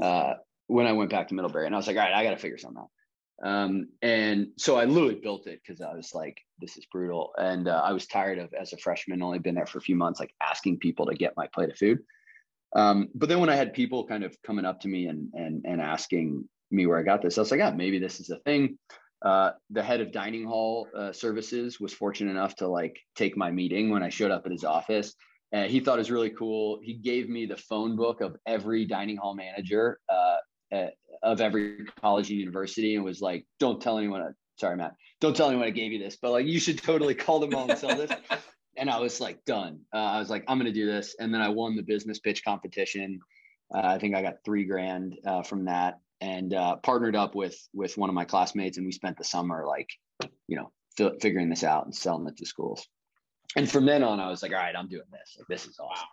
[0.00, 0.34] uh,
[0.66, 2.36] when I went back to Middlebury, and I was like, all right, I got to
[2.36, 2.90] figure something out.
[3.42, 7.68] Um, and so I literally built it because I was like, this is brutal, and
[7.68, 10.20] uh, I was tired of as a freshman, only been there for a few months,
[10.20, 12.00] like asking people to get my plate of food.
[12.74, 15.64] Um, but then when I had people kind of coming up to me and and
[15.66, 18.38] and asking me where I got this, I was like, yeah, maybe this is a
[18.38, 18.78] thing.
[19.20, 23.50] Uh, the head of dining hall uh, services was fortunate enough to like take my
[23.50, 25.14] meeting when I showed up at his office
[25.52, 26.80] and he thought it was really cool.
[26.82, 30.36] He gave me the phone book of every dining hall manager uh,
[30.72, 34.94] at, of every college and university, and was like, "Don't tell anyone." I, sorry, Matt.
[35.20, 37.70] Don't tell anyone I gave you this, but like, you should totally call them all
[37.70, 38.10] and sell this.
[38.76, 39.80] and I was like, done.
[39.94, 42.18] Uh, I was like, I'm going to do this, and then I won the business
[42.18, 43.20] pitch competition.
[43.74, 47.56] Uh, I think I got three grand uh, from that, and uh, partnered up with
[47.74, 49.90] with one of my classmates, and we spent the summer like,
[50.48, 52.88] you know, f- figuring this out and selling it to schools
[53.56, 55.36] and from then on, I was like, all right, I'm doing this.
[55.38, 56.06] Like, this is awesome.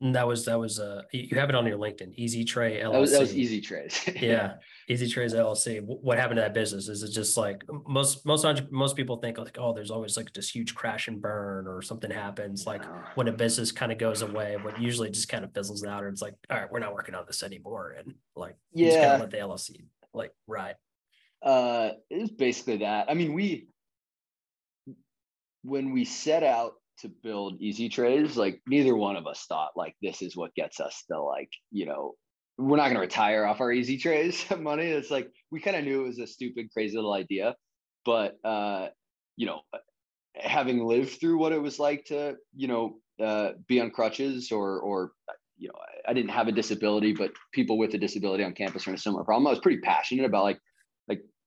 [0.00, 2.92] And that was that was uh you have it on your LinkedIn, Easy Tray LLC.
[2.92, 4.02] That was, that was Easy Trays.
[4.20, 4.54] yeah,
[4.88, 5.80] Easy Trays LLC.
[5.82, 6.88] What happened to that business?
[6.88, 10.50] Is it just like most most most people think like oh, there's always like this
[10.50, 14.58] huge crash and burn or something happens like when a business kind of goes away,
[14.62, 17.14] but usually just kind of fizzles out or it's like all right, we're not working
[17.14, 20.74] on this anymore and like yeah, just kind of let the LLC like ride.
[21.40, 23.08] Uh, it was basically that.
[23.08, 23.68] I mean, we
[25.64, 29.96] when we set out to build easy trays, like neither one of us thought like
[30.00, 32.14] this is what gets us the like, you know,
[32.56, 34.84] we're not going to retire off our easy trays money.
[34.84, 37.56] It's like we kind of knew it was a stupid, crazy little idea,
[38.04, 38.88] but uh,
[39.36, 39.62] you know,
[40.36, 44.78] having lived through what it was like to, you know, uh, be on crutches or
[44.80, 45.12] or
[45.56, 45.74] you know,
[46.06, 48.98] I didn't have a disability, but people with a disability on campus are in a
[48.98, 49.46] similar problem.
[49.46, 50.60] I was pretty passionate about like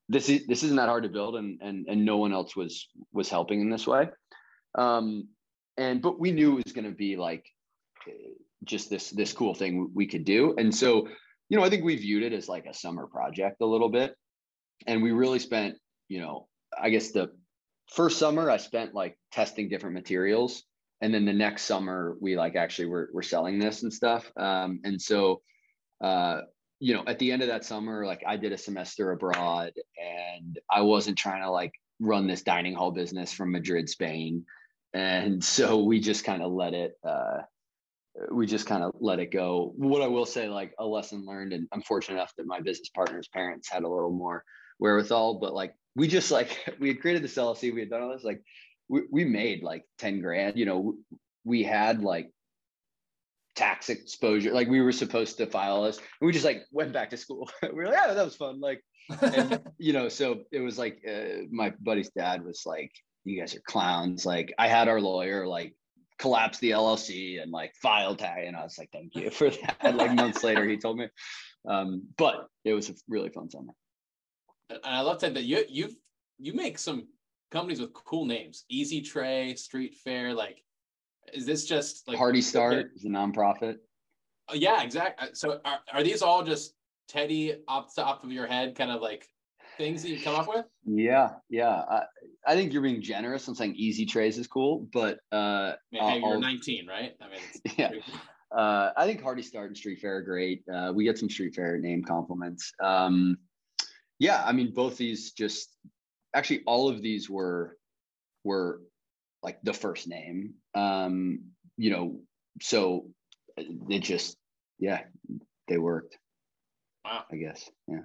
[0.10, 2.88] this is this isn't that hard to build and and and no one else was
[3.12, 4.10] was helping in this way.
[4.78, 5.28] Um
[5.78, 7.46] and but we knew it was going to be like
[8.63, 10.56] just this this cool thing we could do.
[10.58, 11.08] And so
[11.50, 14.15] you know i think we viewed it as like a summer project a little bit.
[14.86, 15.76] And we really spent
[16.08, 16.48] you know
[16.82, 17.32] i guess the
[17.91, 20.63] first summer i spent like testing different materials.
[21.00, 24.32] And then the next summer we like actually were, were selling this and stuff.
[24.36, 25.41] Um, and so
[26.04, 26.41] uh,
[26.80, 30.60] you know, at the end of that summer, like I did a semester abroad and
[30.70, 34.46] I wasn't trying to like run this dining hall business from Madrid, Spain.
[34.94, 37.40] And so we just kind of let it, uh,
[38.32, 39.74] we just kind of let it go.
[39.76, 42.90] What I will say, like a lesson learned, and I'm fortunate enough that my business
[42.90, 44.44] partner's parents had a little more
[44.80, 48.13] wherewithal, but like we just like, we had created this LLC, we had done all
[48.13, 48.42] this, like
[48.88, 50.96] we, we made like 10 grand, you know,
[51.44, 52.32] we had like
[53.58, 54.54] tax exposure.
[54.54, 56.00] Like we were supposed to file this.
[56.22, 57.50] we just like went back to school.
[57.63, 58.62] we were like, yeah, that was fun.
[58.62, 58.82] Like,
[59.22, 62.91] and, you know, so it was like uh, my buddy's dad was like,
[63.26, 64.26] you guys are clowns.
[64.26, 65.76] Like I had our lawyer like
[66.20, 68.46] collapse the LLC and like file tag.
[68.46, 69.96] And I was like, thank you for that.
[69.96, 71.08] like months later, he told me.
[71.67, 73.74] Um, but it was a really fun summer.
[74.70, 75.89] And I love that you you
[76.38, 77.08] you make some
[77.52, 78.65] companies with cool names.
[78.70, 80.62] Easy Tray, Street Fair, like
[81.34, 83.78] is this just like Hardy Start is a nonprofit?
[84.50, 85.30] Uh, yeah, exactly.
[85.34, 86.74] So are, are these all just
[87.08, 89.28] Teddy off the top of your head, kind of like
[89.78, 90.66] things that you come up with?
[90.86, 91.84] Yeah, yeah.
[91.90, 92.04] I,
[92.46, 93.48] I think you're being generous.
[93.48, 97.13] I'm saying easy trays is cool, but uh, hey, you're 19, right?
[97.22, 97.40] I mean,
[97.78, 97.92] yeah.
[98.56, 100.63] Uh, I think Hardy Start and Street Fair are great.
[100.74, 102.72] Uh, we get some Street Fair name compliments.
[102.82, 103.38] Um,
[104.20, 105.70] yeah, I mean, both these just
[106.34, 107.78] actually all of these were
[108.44, 108.82] were
[109.43, 110.56] like the first name.
[110.76, 111.39] Um,
[111.78, 112.19] you know,
[112.62, 113.10] so
[113.58, 114.38] it just
[114.80, 115.02] yeah,
[115.67, 116.17] they worked.
[117.06, 117.23] Wow.
[117.32, 117.69] I guess.
[117.88, 118.00] Yeah.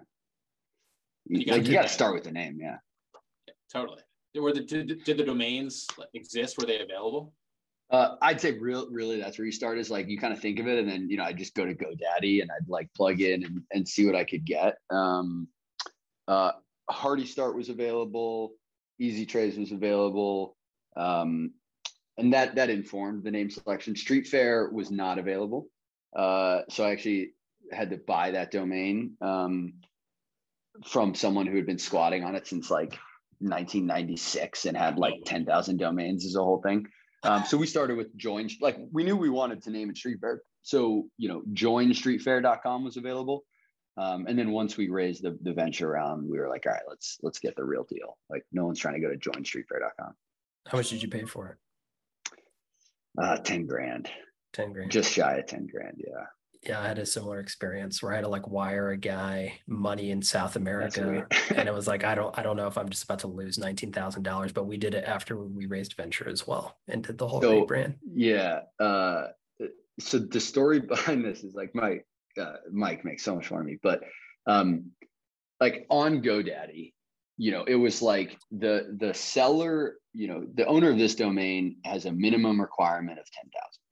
[1.26, 2.58] You, like, you got to start with the name.
[2.60, 2.76] Yeah.
[3.46, 4.02] yeah totally.
[4.34, 6.56] Were the did, did the domains exist?
[6.58, 7.32] Were they available?
[7.90, 9.78] Uh, I'd say real, really, that's where you start.
[9.78, 11.66] Is like you kind of think of it, and then you know I just go
[11.66, 14.76] to GoDaddy and I'd like plug in and, and see what I could get.
[14.88, 15.46] Um,
[16.26, 16.52] uh,
[16.88, 18.54] Hardy Start was available,
[18.98, 20.56] Easy Trays was available,
[20.96, 21.52] um,
[22.18, 23.96] and that that informed the name selection.
[23.96, 25.66] Street Fair was not available,
[26.16, 27.32] uh, so I actually
[27.70, 29.74] had to buy that domain um,
[30.84, 32.98] from someone who had been squatting on it since like
[33.38, 36.86] 1996 and had like 10,000 domains as a whole thing.
[37.24, 40.18] Um, so we started with join, like we knew we wanted to name it Street
[40.20, 40.42] Fair.
[40.62, 43.44] So, you know, joinstreetfair.com was available.
[43.96, 46.82] Um, and then once we raised the, the venture round, we were like, all right,
[46.88, 48.16] let's, let's get the real deal.
[48.30, 50.14] Like no one's trying to go to joinstreetfair.com.
[50.68, 51.56] How much did you pay for it?
[53.22, 54.08] Uh, 10 grand.
[54.52, 54.90] 10 grand.
[54.90, 55.96] Just shy of 10 grand.
[55.98, 56.24] Yeah
[56.62, 60.12] yeah, I had a similar experience where I had to like wire a guy money
[60.12, 63.02] in South America, and it was like I don't I don't know if I'm just
[63.02, 66.46] about to lose nineteen thousand dollars, but we did it after we raised venture as
[66.46, 67.96] well and did the whole so, rebrand.
[68.14, 68.60] Yeah.
[68.78, 69.28] Uh,
[69.98, 72.06] so the story behind this is like Mike
[72.40, 74.02] uh, Mike makes so much fun of me, but
[74.46, 74.92] um,
[75.60, 76.92] like on GoDaddy,
[77.36, 81.76] you know, it was like the the seller, you know, the owner of this domain
[81.84, 83.82] has a minimum requirement of ten thousand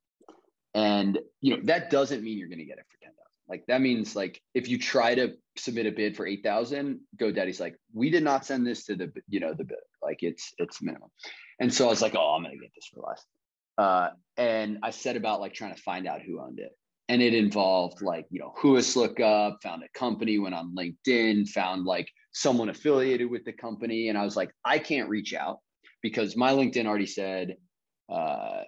[0.74, 3.14] and you know that doesn't mean you're going to get it for 10,000.
[3.48, 7.76] Like that means like if you try to submit a bid for 8,000, GoDaddy's like,
[7.92, 9.78] we did not send this to the you know the bid.
[10.02, 11.10] Like it's it's minimum.
[11.58, 13.24] And so I was like, oh, I'm going to get this for less.
[13.76, 16.72] Uh, and I set about like trying to find out who owned it.
[17.08, 21.84] And it involved like, you know, Whois lookup, found a company, went on LinkedIn, found
[21.84, 24.08] like someone affiliated with the company.
[24.08, 25.58] And I was like, I can't reach out
[26.02, 27.56] because my LinkedIn already said,
[28.12, 28.62] uh,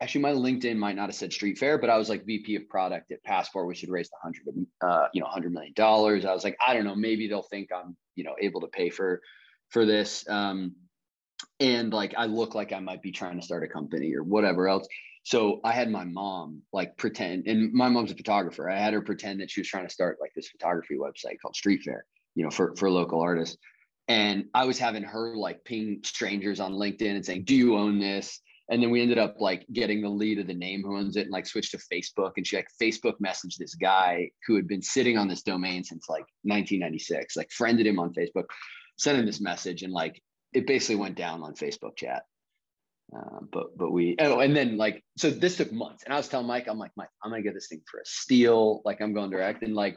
[0.00, 2.68] actually my LinkedIn might not have said street fair, but I was like VP of
[2.68, 4.44] product at Passport, which had raised hundred,
[4.80, 6.24] uh, you know, hundred million dollars.
[6.24, 8.90] I was like, I don't know, maybe they'll think I'm, you know, able to pay
[8.90, 9.20] for,
[9.68, 10.28] for this.
[10.28, 10.74] Um,
[11.58, 14.68] and like, I look like I might be trying to start a company or whatever
[14.68, 14.86] else.
[15.22, 18.70] So I had my mom like pretend, and my mom's a photographer.
[18.70, 21.54] I had her pretend that she was trying to start like this photography website called
[21.54, 23.56] Street Fair, you know, for, for local artists.
[24.08, 27.98] And I was having her like ping strangers on LinkedIn and saying, do you own
[28.00, 28.40] this?
[28.70, 31.22] and then we ended up like getting the lead of the name who owns it
[31.22, 32.32] and like switched to facebook.
[32.36, 36.08] And she like facebook messaged this guy who had been sitting on this domain since
[36.08, 38.44] like 1996 like friended him on facebook
[38.96, 42.22] sent him this message and like it basically went down on facebook chat.
[43.14, 46.04] Uh, but but we oh and then like so this took months.
[46.04, 48.06] And i was telling mike i'm like mike i'm gonna get this thing for a
[48.06, 48.82] steal.
[48.84, 49.64] Like i'm going direct.
[49.64, 49.96] And like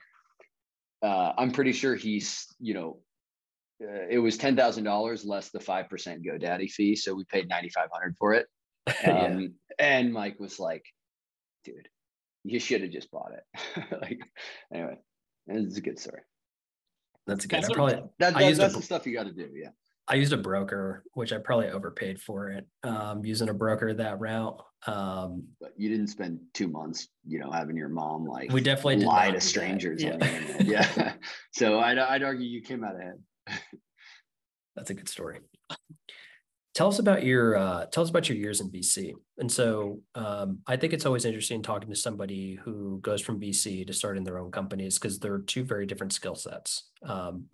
[1.04, 2.98] uh, i'm pretty sure he's you know
[3.84, 7.50] uh, it was ten thousand dollars less the five percent GoDaddy fee, so we paid
[7.50, 8.48] ninety five hundred for it.
[9.06, 9.48] Um, yeah.
[9.80, 10.86] And Mike was like,
[11.64, 11.88] dude,
[12.44, 13.84] you should have just bought it.
[14.02, 14.20] like,
[14.74, 14.98] anyway,
[15.48, 16.22] it's a good story.
[17.26, 17.62] That's a good.
[17.62, 19.50] That's I probably that, that, that's a, the stuff you got to do.
[19.54, 19.70] Yeah.
[20.08, 22.68] I used a broker, which I probably overpaid for it.
[22.84, 24.62] Um, using a broker that route.
[24.86, 29.06] Um, but you didn't spend two months, you know, having your mom like we definitely
[29.06, 30.04] lie to strangers.
[30.04, 30.18] Yeah.
[30.60, 31.14] yeah.
[31.52, 33.22] so I'd, I'd argue you came out ahead.
[34.76, 35.40] That's a good story.
[36.74, 39.14] Tell us about your uh, tell us about your years in VC.
[39.38, 43.86] And so um, I think it's always interesting talking to somebody who goes from VC
[43.86, 46.90] to starting their own companies because they're two very different skill sets.
[47.04, 47.46] Um,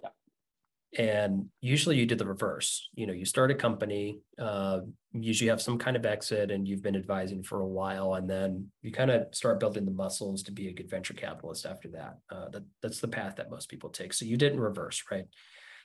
[0.97, 2.89] and usually you do the reverse.
[2.95, 4.79] You know, you start a company, uh,
[5.13, 8.71] usually have some kind of exit, and you've been advising for a while, and then
[8.81, 12.17] you kind of start building the muscles to be a good venture capitalist after that.
[12.31, 14.13] Uh, that that's the path that most people take.
[14.13, 15.25] So you didn't reverse, right?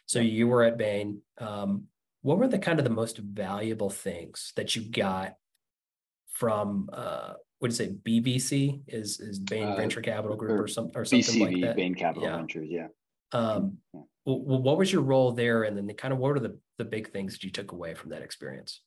[0.07, 1.21] So you were at Bain.
[1.39, 1.85] Um,
[2.23, 5.35] what were the kind of the most valuable things that you got
[6.33, 10.65] from uh, what do you say BBC is is Bain uh, Venture Capital Group or,
[10.65, 11.77] or some or something BCV, like that?
[11.77, 12.37] Bain Capital yeah.
[12.37, 12.87] Ventures, yeah.
[13.33, 14.01] Um, yeah.
[14.27, 16.85] Well, what was your role there, and then the kind of what are the the
[16.85, 18.81] big things that you took away from that experience?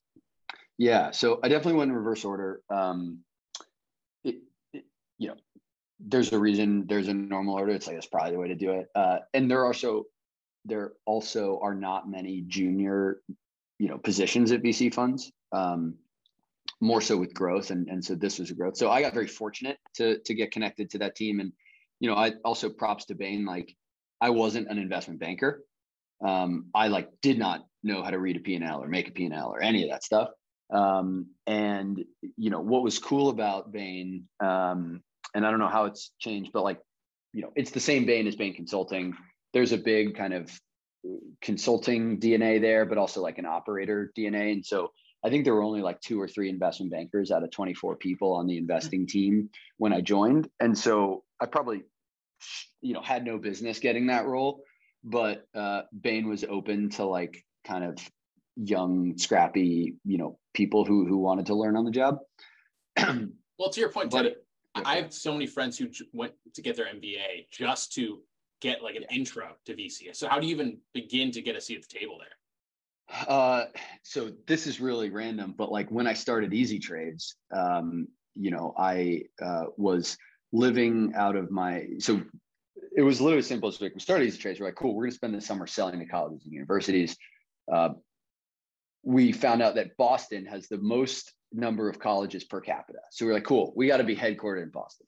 [0.78, 2.62] Yeah, so I definitely went in reverse order.
[2.69, 3.19] Um,
[4.23, 4.36] it,
[4.73, 4.86] it,
[5.17, 5.36] you know,
[6.00, 7.71] there's a reason there's a normal order.
[7.71, 8.88] It's like that's probably the way to do it.
[8.95, 10.06] Uh, and there are also
[10.65, 13.21] there also are not many junior,
[13.80, 15.32] you know, positions at VC funds.
[15.52, 15.95] Um,
[16.80, 18.78] more so with growth, and and so this was a growth.
[18.78, 21.52] So I got very fortunate to to get connected to that team, and
[22.00, 23.45] you know, I also props to Bain.
[23.45, 23.76] Like,
[24.19, 25.63] I wasn't an investment banker.
[26.25, 29.49] Um, I like did not know how to read a P&L or make a P&L
[29.49, 30.30] or any of that stuff.
[30.73, 32.03] Um, and
[32.36, 35.01] you know what was cool about Bain, um,
[35.34, 36.80] and I don't know how it's changed, but like
[37.34, 39.15] you know, it's the same Bain as Bain Consulting.
[39.53, 40.51] There's a big kind of
[41.41, 44.51] consulting DNA there, but also like an operator DNA.
[44.53, 44.91] And so
[45.23, 48.34] I think there were only like two or three investment bankers out of 24 people
[48.34, 50.49] on the investing team when I joined.
[50.60, 51.84] And so I probably,
[52.82, 54.63] you know, had no business getting that role,
[55.04, 57.97] but uh, Bain was open to like kind of
[58.56, 62.19] young, scrappy, you know, people who who wanted to learn on the job.
[62.97, 64.36] well, to your point, Teddy,
[64.76, 68.21] I have so many friends who went to get their MBA just to
[68.62, 69.17] get like an yeah.
[69.17, 70.15] intro to VC.
[70.15, 73.28] So how do you even begin to get a seat at the table there?
[73.28, 73.65] Uh,
[74.04, 78.73] so this is really random, but like when I started Easy Trays, um, you know,
[78.78, 80.17] I uh, was
[80.53, 82.21] living out of my so
[82.95, 84.60] it was literally as simple as we started Easy Trays.
[84.60, 87.15] We're like, cool, we're to spend the summer selling to colleges and universities.
[87.71, 87.89] Uh,
[89.03, 92.99] we found out that Boston has the most number of colleges per capita.
[93.12, 95.07] So we're like, cool, we got to be headquartered in Boston.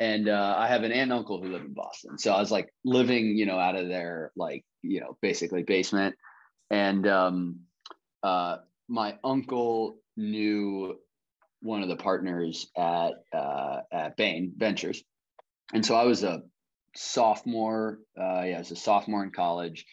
[0.00, 2.18] And uh, I have an aunt and uncle who live in Boston.
[2.18, 6.14] So I was like living, you know, out of their like, you know, basically basement.
[6.70, 7.60] And um,
[8.22, 10.98] uh, my uncle knew
[11.60, 15.02] one of the partners at uh, at Bain Ventures.
[15.72, 16.42] And so I was a
[16.96, 17.98] sophomore.
[18.18, 19.86] Uh, yeah, I was a sophomore in college,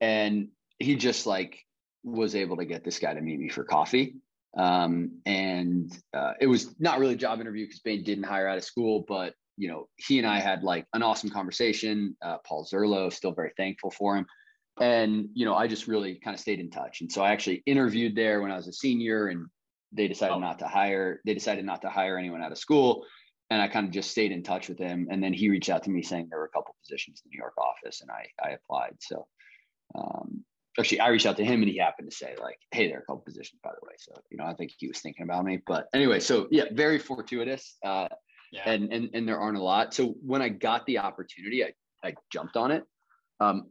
[0.00, 0.48] and
[0.78, 1.64] he just like
[2.04, 4.16] was able to get this guy to meet me for coffee.
[4.56, 8.56] Um, and uh, it was not really a job interview because Bain didn't hire out
[8.56, 12.16] of school, but you know, he and I had like an awesome conversation.
[12.22, 14.26] Uh, Paul Zerlo, still very thankful for him.
[14.78, 17.00] And, you know, I just really kind of stayed in touch.
[17.00, 19.46] And so I actually interviewed there when I was a senior and
[19.92, 20.40] they decided oh.
[20.40, 23.04] not to hire, they decided not to hire anyone out of school.
[23.50, 25.06] And I kind of just stayed in touch with him.
[25.10, 27.36] And then he reached out to me saying there were a couple positions in the
[27.36, 28.96] New York office and I, I applied.
[29.00, 29.26] So,
[29.94, 30.44] um,
[30.78, 33.02] actually I reached out to him and he happened to say like, Hey, there are
[33.02, 33.94] a couple positions by the way.
[33.98, 36.98] So, you know, I think he was thinking about me, but anyway, so yeah, very
[36.98, 37.76] fortuitous.
[37.84, 38.08] Uh,
[38.52, 38.62] yeah.
[38.66, 39.94] and, and, and there aren't a lot.
[39.94, 41.72] So when I got the opportunity, I,
[42.04, 42.84] I jumped on it.
[43.40, 43.70] Um,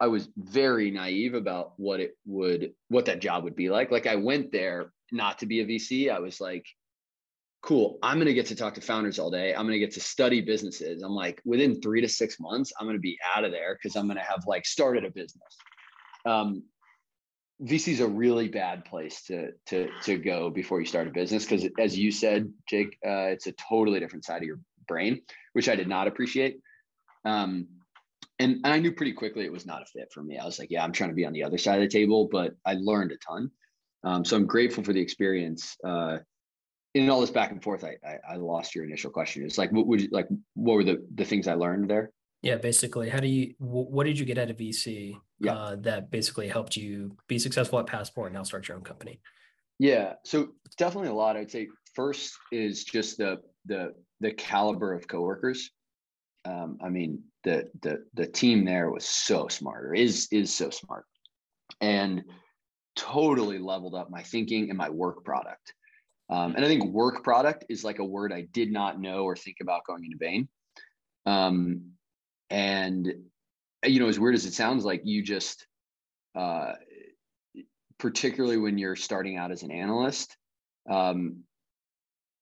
[0.00, 3.90] I was very naive about what it would, what that job would be like.
[3.90, 6.10] Like I went there not to be a VC.
[6.10, 6.66] I was like,
[7.62, 9.54] cool, I'm going to get to talk to founders all day.
[9.54, 11.02] I'm going to get to study businesses.
[11.02, 13.96] I'm like, within three to six months, I'm going to be out of there because
[13.96, 15.56] I'm going to have like started a business.
[16.24, 16.64] Um,
[17.62, 21.44] VC is a really bad place to to to go before you start a business
[21.44, 25.20] because, as you said, Jake, uh, it's a totally different side of your brain,
[25.52, 26.60] which I did not appreciate.
[27.26, 27.68] Um,
[28.38, 30.38] and, and I knew pretty quickly it was not a fit for me.
[30.38, 32.28] I was like, yeah, I'm trying to be on the other side of the table,
[32.32, 33.50] but I learned a ton.
[34.04, 35.76] Um, so I'm grateful for the experience.
[35.84, 36.18] Uh,
[36.94, 39.44] in all this back and forth, I, I, I lost your initial question.
[39.44, 40.26] It's like, what would you like?
[40.54, 42.10] What were the the things I learned there?
[42.42, 43.54] Yeah, basically, how do you?
[43.58, 45.54] What did you get out of VC yeah.
[45.54, 49.20] uh, that basically helped you be successful at Passport and now start your own company?
[49.78, 51.36] Yeah, so definitely a lot.
[51.36, 55.70] I'd say first is just the the the caliber of coworkers.
[56.44, 60.70] Um, I mean, the the the team there was so smart, or is is so
[60.70, 61.04] smart,
[61.80, 62.24] and
[62.96, 65.74] totally leveled up my thinking and my work product.
[66.28, 69.34] Um, and I think work product is like a word I did not know or
[69.34, 70.48] think about going into Bain.
[71.26, 71.92] Um,
[72.50, 73.12] and
[73.86, 75.66] you know as weird as it sounds like you just
[76.34, 76.72] uh,
[77.98, 80.36] particularly when you're starting out as an analyst
[80.90, 81.40] um,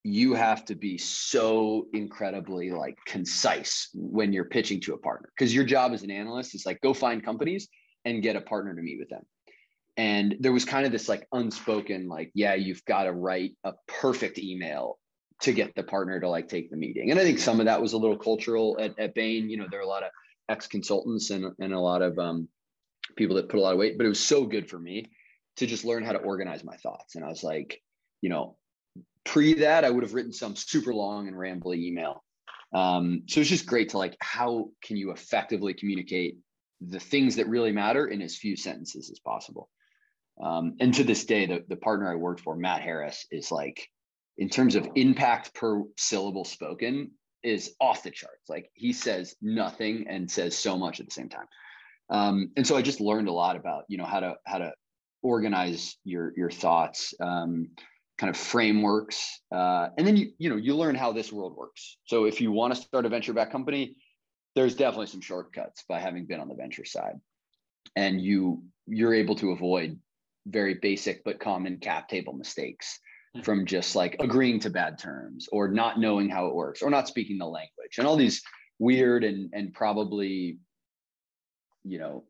[0.04, 5.54] you have to be so incredibly like concise when you're pitching to a partner because
[5.54, 7.68] your job as an analyst is like go find companies
[8.04, 9.22] and get a partner to meet with them
[9.98, 13.72] and there was kind of this like unspoken like yeah you've got to write a
[13.86, 14.98] perfect email
[15.40, 17.10] to get the partner to like take the meeting.
[17.10, 19.48] And I think some of that was a little cultural at, at Bain.
[19.48, 20.10] You know, there are a lot of
[20.48, 22.48] ex consultants and, and a lot of um,
[23.16, 25.06] people that put a lot of weight, but it was so good for me
[25.56, 27.14] to just learn how to organize my thoughts.
[27.14, 27.80] And I was like,
[28.20, 28.56] you know,
[29.24, 32.24] pre that, I would have written some super long and rambly email.
[32.74, 36.38] Um, so it's just great to like, how can you effectively communicate
[36.80, 39.68] the things that really matter in as few sentences as possible?
[40.40, 43.88] Um, and to this day, the, the partner I worked for, Matt Harris, is like
[44.36, 47.10] in terms of impact per syllable spoken
[47.42, 48.48] is off the charts.
[48.48, 51.46] Like he says nothing and says so much at the same time.
[52.10, 54.72] Um, and so I just learned a lot about, you know, how to, how to
[55.22, 57.68] organize your your thoughts, um,
[58.18, 61.98] kind of frameworks, uh, and then you you know you learn how this world works.
[62.04, 63.96] So if you want to start a venture back company,
[64.54, 67.16] there's definitely some shortcuts by having been on the venture side,
[67.96, 69.98] and you you're able to avoid
[70.48, 73.00] very basic but common cap table mistakes
[73.36, 73.44] mm-hmm.
[73.44, 77.08] from just like agreeing to bad terms or not knowing how it works or not
[77.08, 78.42] speaking the language and all these
[78.78, 80.58] weird and and probably
[81.84, 82.24] you know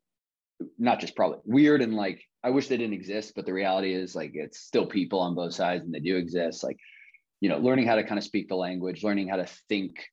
[0.78, 4.14] not just probably weird and like I wish they didn't exist, but the reality is
[4.14, 6.62] like it's still people on both sides and they do exist.
[6.62, 6.78] Like,
[7.40, 10.04] you know, learning how to kind of speak the language, learning how to think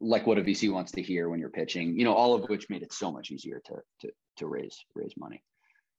[0.00, 2.70] like what a VC wants to hear when you're pitching, you know, all of which
[2.70, 5.42] made it so much easier to to to raise raise money.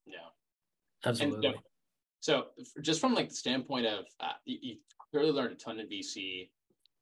[0.05, 0.29] Yeah,
[1.05, 1.47] absolutely.
[1.47, 1.55] And,
[2.19, 2.47] so,
[2.81, 4.75] just from like the standpoint of uh, you, you,
[5.11, 6.49] clearly learned a ton in VC.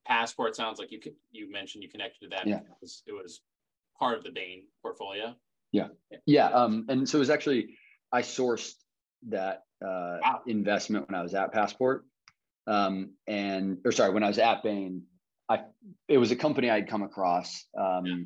[0.06, 2.60] Passport sounds like you could you mentioned you connected to that yeah.
[2.60, 3.42] because it was
[3.98, 5.34] part of the Bain portfolio.
[5.72, 5.88] Yeah.
[6.26, 6.48] Yeah.
[6.48, 7.78] Um, and so it was actually,
[8.12, 8.74] I sourced
[9.30, 10.42] that uh, wow.
[10.46, 12.06] investment when I was at Passport.
[12.68, 15.04] Um, and, or sorry, when I was at Bain,
[15.50, 15.62] I,
[16.08, 17.66] it was a company I'd come across.
[17.78, 18.24] Um, yeah.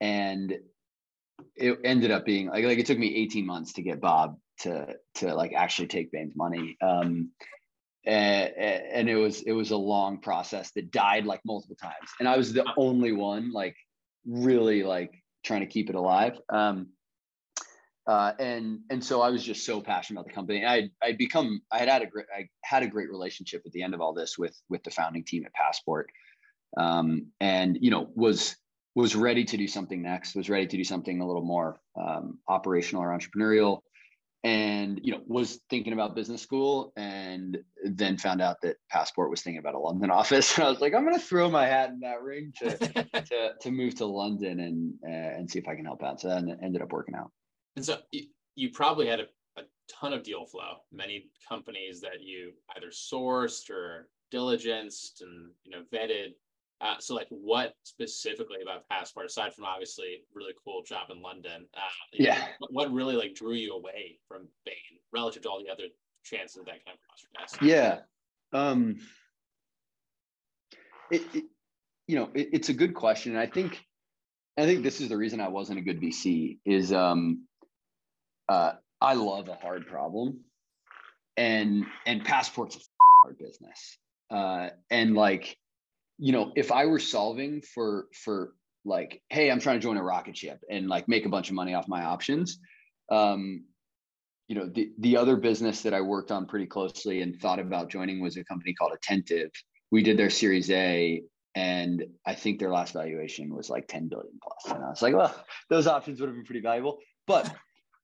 [0.00, 0.58] And
[1.56, 4.94] it ended up being like, like it took me 18 months to get Bob to,
[5.16, 6.76] to like actually take Bain's money.
[6.80, 7.30] Um,
[8.06, 12.10] and, and it was, it was a long process that died like multiple times.
[12.20, 13.76] And I was the only one like
[14.26, 16.38] really like trying to keep it alive.
[16.48, 16.88] Um,
[18.06, 20.66] uh, and and so I was just so passionate about the company.
[20.66, 23.82] I I become I had had a great I had a great relationship at the
[23.82, 26.10] end of all this with with the founding team at Passport,
[26.76, 28.56] um, and you know was
[28.94, 30.34] was ready to do something next.
[30.34, 33.80] Was ready to do something a little more um, operational or entrepreneurial
[34.44, 39.40] and you know was thinking about business school and then found out that passport was
[39.40, 40.56] thinking about a london office.
[40.56, 43.52] And i was like i'm going to throw my hat in that ring to to,
[43.60, 46.20] to move to london and uh, and see if i can help out.
[46.20, 47.30] So that ended up working out.
[47.76, 47.98] And so
[48.54, 49.26] you, probably had a,
[49.58, 50.76] a ton of deal flow.
[50.92, 56.34] Many companies that you either sourced or diligenced and you know vetted
[56.80, 61.66] uh, so, like, what specifically about Passport, aside from obviously really cool job in London,
[61.74, 61.80] uh,
[62.12, 64.74] yeah, know, what really like drew you away from Bain
[65.12, 65.84] relative to all the other
[66.24, 67.62] chances that kind of cross your desk?
[67.62, 68.00] Yeah,
[68.52, 68.98] um,
[71.10, 71.44] it, it
[72.06, 73.36] you know, it, it's a good question.
[73.36, 73.80] I think,
[74.58, 76.58] I think this is the reason I wasn't a good VC.
[76.64, 77.46] Is um,
[78.48, 80.40] uh, I love a hard problem,
[81.36, 82.80] and and Passport's a
[83.22, 83.96] hard business,
[84.30, 85.56] uh, and like
[86.18, 88.52] you know, if I were solving for for
[88.84, 91.54] like, hey, I'm trying to join a rocket ship and like make a bunch of
[91.54, 92.58] money off my options,
[93.10, 93.64] um,
[94.48, 97.88] you know, the the other business that I worked on pretty closely and thought about
[97.88, 99.50] joining was a company called Attentive.
[99.90, 101.22] We did their Series A,
[101.54, 104.74] and I think their last valuation was like 10 billion plus.
[104.74, 105.34] And I was like, well,
[105.70, 106.98] those options would have been pretty valuable.
[107.26, 107.54] But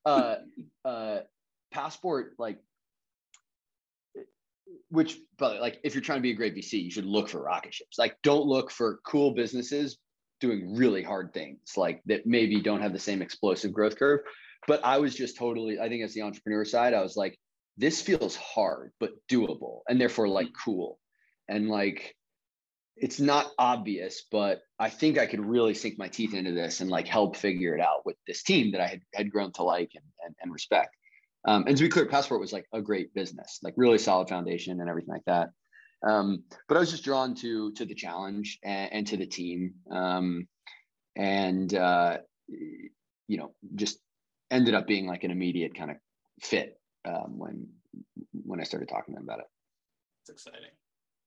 [0.07, 0.37] uh,
[0.85, 1.19] uh,
[1.73, 2.59] Passport, like
[4.91, 7.43] which but like if you're trying to be a great VC, you should look for
[7.43, 7.99] rocket ships.
[7.99, 9.99] Like don't look for cool businesses
[10.41, 14.21] doing really hard things like that maybe don't have the same explosive growth curve.
[14.67, 17.39] But I was just totally, I think as the entrepreneur side, I was like,
[17.77, 20.55] this feels hard but doable and therefore like mm.
[20.65, 20.99] cool.
[21.49, 22.15] And like
[22.97, 26.91] it's not obvious, but I think I could really sink my teeth into this and
[26.91, 29.93] like help figure it out with this team that I had, had grown to like
[29.95, 30.95] and, and, and respect.
[31.47, 34.81] Um, and to be clear, Passport was like a great business, like really solid foundation
[34.81, 35.51] and everything like that.
[36.07, 39.75] Um, but I was just drawn to to the challenge and, and to the team,
[39.91, 40.47] um,
[41.17, 42.19] and uh,
[42.49, 43.99] you know, just
[44.51, 45.97] ended up being like an immediate kind of
[46.41, 47.67] fit um, when
[48.33, 49.47] when I started talking to them about it.
[50.23, 50.71] It's exciting.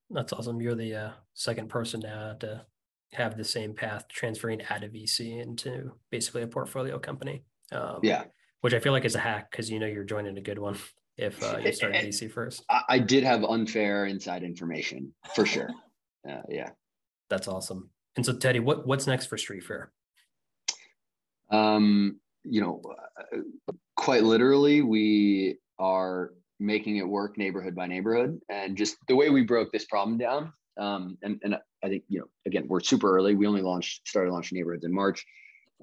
[0.09, 0.61] That's awesome.
[0.61, 2.65] You're the uh, second person now to
[3.13, 7.43] have the same path, transferring out of VC into basically a portfolio company.
[7.71, 8.23] Um, yeah
[8.63, 10.77] which I feel like is a hack because you know you're joining a good one
[11.17, 12.63] if uh, you start VC first.
[12.69, 15.69] I, I, did have unfair inside information for sure.
[16.29, 16.69] uh, yeah,
[17.29, 17.89] that's awesome.
[18.15, 19.87] And so, Teddy, what what's next for StreetFair?
[21.51, 22.81] Um, you know,
[23.97, 29.43] quite literally, we are making it work neighborhood by neighborhood, and just the way we
[29.43, 30.53] broke this problem down.
[30.79, 33.35] Um, and and I think you know, again, we're super early.
[33.35, 35.25] We only launched started launching neighborhoods in March.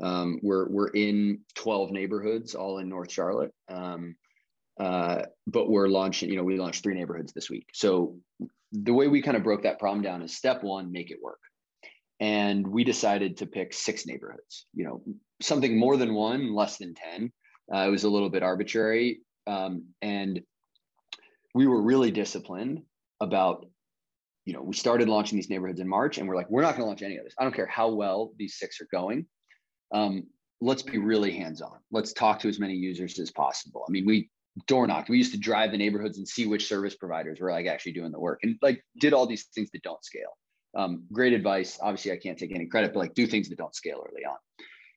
[0.01, 3.53] Um, we're we're in 12 neighborhoods, all in North Charlotte.
[3.69, 4.17] Um,
[4.79, 6.31] uh, but we're launching.
[6.31, 7.69] You know, we launched three neighborhoods this week.
[7.75, 8.17] So
[8.73, 11.41] the way we kind of broke that problem down is step one, make it work.
[12.19, 14.67] And we decided to pick six neighborhoods.
[14.75, 15.03] You know,
[15.43, 17.33] something more than one, less than 10.
[17.73, 20.41] Uh, it was a little bit arbitrary, um, and
[21.55, 22.83] we were really disciplined
[23.21, 23.67] about
[24.47, 26.81] you know, we started launching these neighborhoods in March and we're like, we're not going
[26.81, 27.35] to launch any of this.
[27.39, 29.27] I don't care how well these six are going
[29.93, 30.27] um,
[30.61, 31.79] let's be really hands on.
[31.91, 33.85] Let's talk to as many users as possible.
[33.89, 34.31] I mean, we
[34.67, 35.09] door knocked.
[35.09, 38.13] We used to drive the neighborhoods and see which service providers were like actually doing
[38.13, 40.37] the work and like did all these things that don't scale.
[40.77, 41.79] Um, great advice.
[41.81, 44.37] Obviously, I can't take any credit, but like do things that don't scale early on.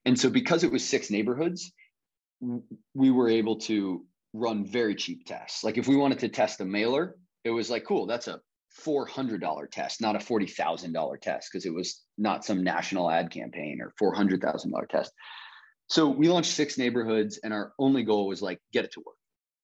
[0.06, 1.72] And so because it was six neighborhoods,
[2.94, 5.64] we were able to run very cheap tests.
[5.64, 8.40] Like if we wanted to test a mailer, it was like, cool, that's a
[8.86, 13.94] $400 test, not a $40,000 test, because it was not some national ad campaign or
[14.02, 15.12] $400,000 test.
[15.88, 19.16] So we launched six neighborhoods, and our only goal was like, get it to work,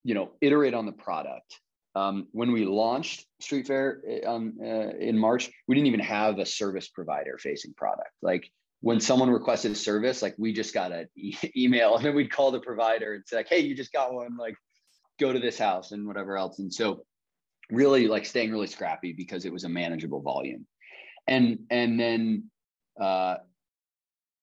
[0.03, 1.59] you know, iterate on the product.
[1.95, 6.45] Um, when we launched StreetFair eh, um, uh, in March, we didn't even have a
[6.45, 8.11] service provider facing product.
[8.21, 8.49] Like
[8.81, 12.31] when someone requested a service, like we just got an e- email and then we'd
[12.31, 14.55] call the provider and say, like, hey, you just got one, like
[15.19, 16.59] go to this house and whatever else.
[16.59, 17.03] And so
[17.71, 20.65] really like staying really scrappy because it was a manageable volume.
[21.27, 22.49] And and then
[23.01, 23.37] uh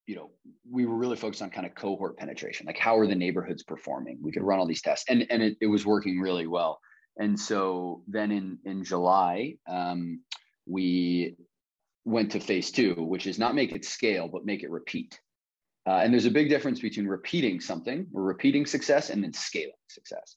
[0.07, 0.31] you know,
[0.71, 4.19] we were really focused on kind of cohort penetration, like how are the neighborhoods performing?
[4.23, 6.79] We could run all these tests and, and it, it was working really well.
[7.19, 10.21] And so then in, in July, um,
[10.67, 11.37] we
[12.05, 15.19] went to phase two, which is not make it scale, but make it repeat.
[15.89, 19.73] Uh, and there's a big difference between repeating something, or repeating success, and then scaling
[19.89, 20.37] success.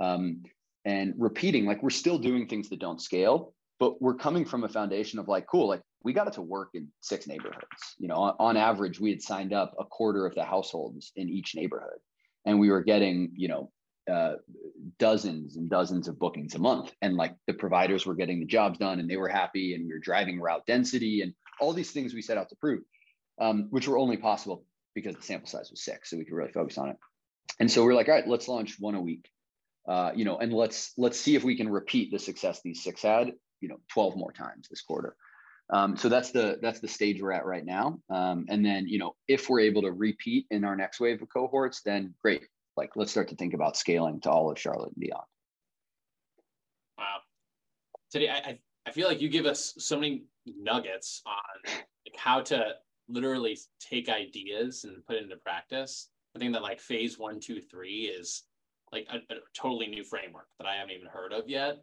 [0.00, 0.42] Um,
[0.84, 4.68] and repeating, like we're still doing things that don't scale, but we're coming from a
[4.68, 7.96] foundation of like, cool, like we got it to work in six neighborhoods.
[7.98, 11.28] You know, on, on average, we had signed up a quarter of the households in
[11.28, 11.98] each neighborhood,
[12.44, 13.70] and we were getting, you know,
[14.10, 14.34] uh,
[14.98, 16.92] dozens and dozens of bookings a month.
[17.02, 19.92] And like the providers were getting the jobs done and they were happy and we
[19.92, 22.82] were driving route density and all these things we set out to prove,
[23.40, 24.64] um, which were only possible
[24.94, 26.10] because the sample size was six.
[26.10, 26.96] So we could really focus on it.
[27.60, 29.28] And so we're like, all right, let's launch one a week.
[29.86, 33.02] Uh, you know, and let's let's see if we can repeat the success these six
[33.02, 35.16] had, you know, 12 more times this quarter.
[35.70, 37.98] Um, so that's the that's the stage we're at right now.
[38.10, 41.28] Um, and then you know if we're able to repeat in our next wave of
[41.32, 45.00] cohorts, then great like let's start to think about scaling to all of Charlotte and
[45.00, 45.24] beyond.
[46.98, 47.18] Wow.
[48.12, 52.74] Teddy, I, I feel like you give us so many nuggets on like how to
[53.08, 56.08] literally take ideas and put it into practice.
[56.34, 58.44] I think that like phase one, two, three is
[58.92, 61.82] like a, a totally new framework that I haven't even heard of yet,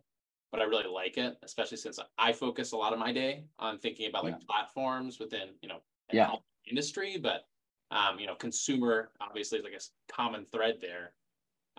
[0.52, 3.80] but I really like it, especially since I focus a lot of my day on
[3.80, 4.46] thinking about like yeah.
[4.48, 5.80] platforms within, you know,
[6.12, 6.32] yeah.
[6.70, 7.46] industry, but
[7.92, 11.14] um, you know, consumer obviously is like a common thread there.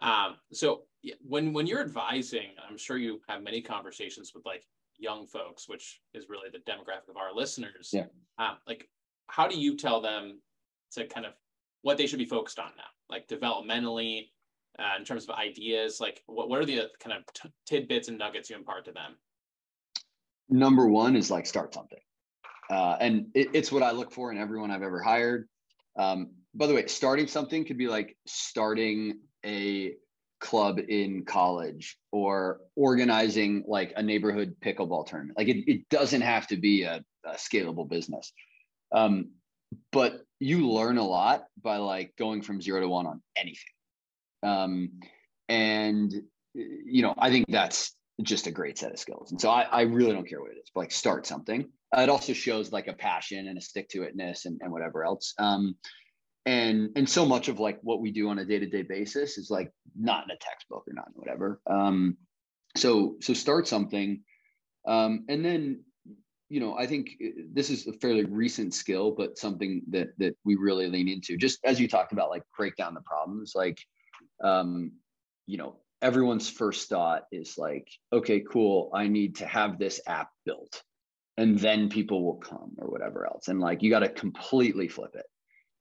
[0.03, 0.83] Um, so
[1.23, 4.65] when when you're advising, I'm sure you have many conversations with like
[4.99, 7.91] young folks, which is really the demographic of our listeners.
[7.93, 8.07] Yeah.
[8.39, 8.89] Um, like,
[9.29, 10.41] how do you tell them
[10.93, 11.33] to kind of
[11.83, 14.29] what they should be focused on now, like developmentally,
[14.81, 16.01] uh, in terms of ideas?
[16.01, 19.17] Like, what what are the kind of t- tidbits and nuggets you impart to them?
[20.49, 22.01] Number one is like start something,
[22.71, 25.49] uh, and it, it's what I look for in everyone I've ever hired.
[25.99, 29.95] Um, by the way, starting something could be like starting a
[30.41, 35.39] club in college or organizing like a neighborhood pickleball tournament.
[35.39, 38.33] Like it, it doesn't have to be a, a scalable business.
[38.91, 39.33] Um,
[39.93, 43.73] but you learn a lot by like going from zero to one on anything.
[44.43, 44.91] Um,
[45.49, 46.13] and
[46.55, 49.31] you know, I think that's just a great set of skills.
[49.31, 51.69] And so I, I really don't care what it is, but like start something.
[51.97, 55.05] Uh, it also shows like a passion and a stick to itness and, and whatever
[55.05, 55.35] else.
[55.39, 55.77] Um,
[56.47, 59.37] and and so much of like what we do on a day to day basis
[59.37, 61.61] is like not in a textbook or not in whatever.
[61.69, 62.17] Um,
[62.77, 64.23] so so start something,
[64.87, 65.85] um, and then
[66.49, 70.35] you know I think uh, this is a fairly recent skill, but something that that
[70.45, 71.37] we really lean into.
[71.37, 73.79] Just as you talked about, like break down the problems, like
[74.43, 74.93] um,
[75.47, 80.31] you know everyone's first thought is like, okay, cool, I need to have this app
[80.45, 80.83] built
[81.37, 83.49] and then people will come or whatever else.
[83.49, 85.27] And like, you got to completely flip it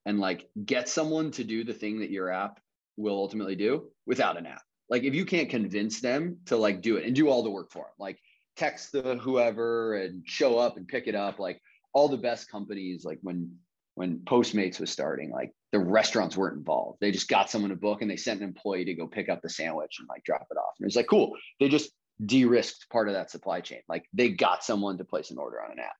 [0.06, 2.60] and like get someone to do the thing that your app
[2.98, 4.62] will ultimately do without an app.
[4.90, 7.72] Like, if you can't convince them to like do it and do all the work
[7.72, 8.20] for them, like
[8.56, 11.62] text the whoever and show up and pick it up, like
[11.94, 13.58] all the best companies, like when
[13.96, 16.98] when Postmates was starting, like the restaurants weren't involved.
[17.00, 19.42] They just got someone to book and they sent an employee to go pick up
[19.42, 20.74] the sandwich and like drop it off.
[20.80, 21.36] And it's like, cool.
[21.60, 21.92] They just
[22.26, 23.82] de-risked part of that supply chain.
[23.88, 25.96] Like they got someone to place an order on an app.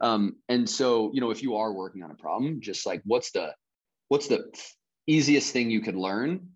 [0.00, 3.30] Um, and so, you know, if you are working on a problem, just like what's
[3.30, 3.54] the
[4.08, 4.52] what's the
[5.06, 6.50] easiest thing you could learn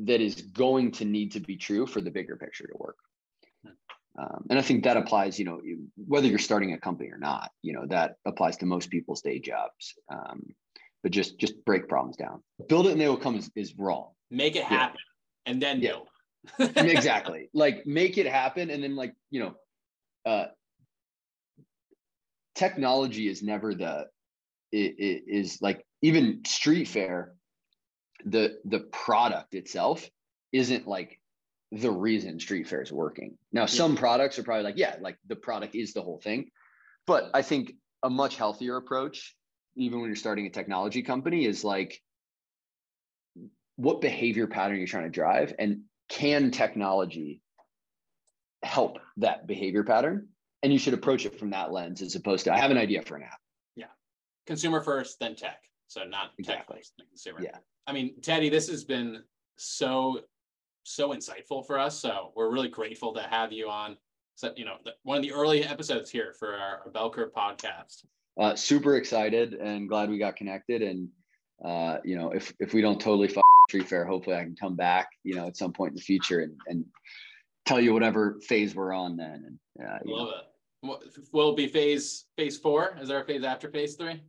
[0.00, 2.96] that is going to need to be true for the bigger picture to work.
[4.16, 5.60] Um, and I think that applies, you know,
[5.96, 9.40] whether you're starting a company or not, you know, that applies to most people's day
[9.40, 9.94] jobs.
[10.12, 10.44] Um,
[11.04, 12.42] but just just break problems down.
[12.66, 14.08] Build it and they will come is, is wrong.
[14.30, 14.98] Make it happen
[15.46, 15.52] yeah.
[15.52, 15.98] and then yeah.
[16.58, 17.50] exactly.
[17.52, 19.54] Like make it happen and then like, you know,
[20.24, 20.46] uh
[22.54, 24.06] technology is never the
[24.72, 27.32] it, it is like even StreetFair
[28.24, 30.08] the the product itself
[30.52, 31.20] isn't like
[31.70, 33.36] the reason StreetFair is working.
[33.52, 36.50] Now, some products are probably like, yeah, like the product is the whole thing.
[37.06, 39.34] But I think a much healthier approach,
[39.76, 42.00] even when you're starting a technology company, is like
[43.76, 47.40] what behavior pattern you're trying to drive and can technology
[48.62, 50.28] help that behavior pattern?
[50.62, 53.02] And you should approach it from that lens as opposed to I have an idea
[53.02, 53.38] for an app.
[53.76, 53.86] Yeah.
[54.46, 55.58] Consumer first, then tech.
[55.88, 56.76] So not Exactly.
[56.76, 57.40] tech first, then consumer.
[57.42, 57.58] Yeah.
[57.86, 59.22] I mean, Teddy, this has been
[59.56, 60.20] so
[60.84, 61.98] so insightful for us.
[61.98, 63.96] So we're really grateful to have you on.
[64.36, 67.32] So you know, the, one of the early episodes here for our, our Bell Curve
[67.32, 68.04] podcast.
[68.38, 70.82] Uh, super excited and glad we got connected.
[70.82, 71.08] And
[71.64, 75.08] uh, you know, if if we don't totally f- StreetFair, hopefully I can come back,
[75.22, 76.84] you know, at some point in the future and and
[77.64, 79.58] tell you whatever phase we're on then.
[79.78, 81.28] And uh, you know, Love it.
[81.32, 82.98] Will it be phase phase four?
[83.00, 84.20] Is there a phase after phase three?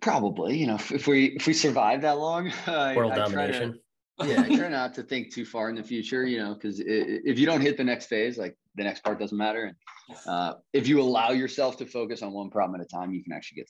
[0.00, 3.46] probably, you know, if, if we if we survive that long, I, World I try
[3.46, 3.80] to- domination.
[4.24, 7.38] yeah, I try not to think too far in the future, you know, because if
[7.38, 9.64] you don't hit the next phase, like the next part doesn't matter.
[9.64, 13.22] And uh, if you allow yourself to focus on one problem at a time, you
[13.22, 13.66] can actually get.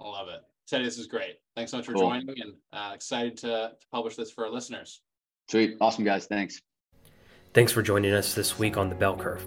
[0.00, 0.40] I love it.
[0.66, 1.36] Teddy, this is great.
[1.54, 2.02] Thanks so much for Cool.
[2.02, 5.02] joining and uh, excited to, to publish this for our listeners.
[5.48, 6.60] Sweet, awesome guys, thanks.
[7.52, 9.46] Thanks for joining us this week on the Bell Curve.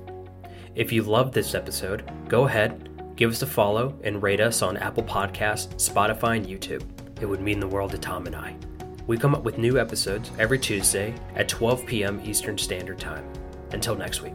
[0.75, 4.77] If you loved this episode, go ahead, give us a follow, and rate us on
[4.77, 6.83] Apple Podcasts, Spotify, and YouTube.
[7.19, 8.55] It would mean the world to Tom and I.
[9.07, 12.21] We come up with new episodes every Tuesday at 12 p.m.
[12.23, 13.25] Eastern Standard Time.
[13.71, 14.33] Until next week.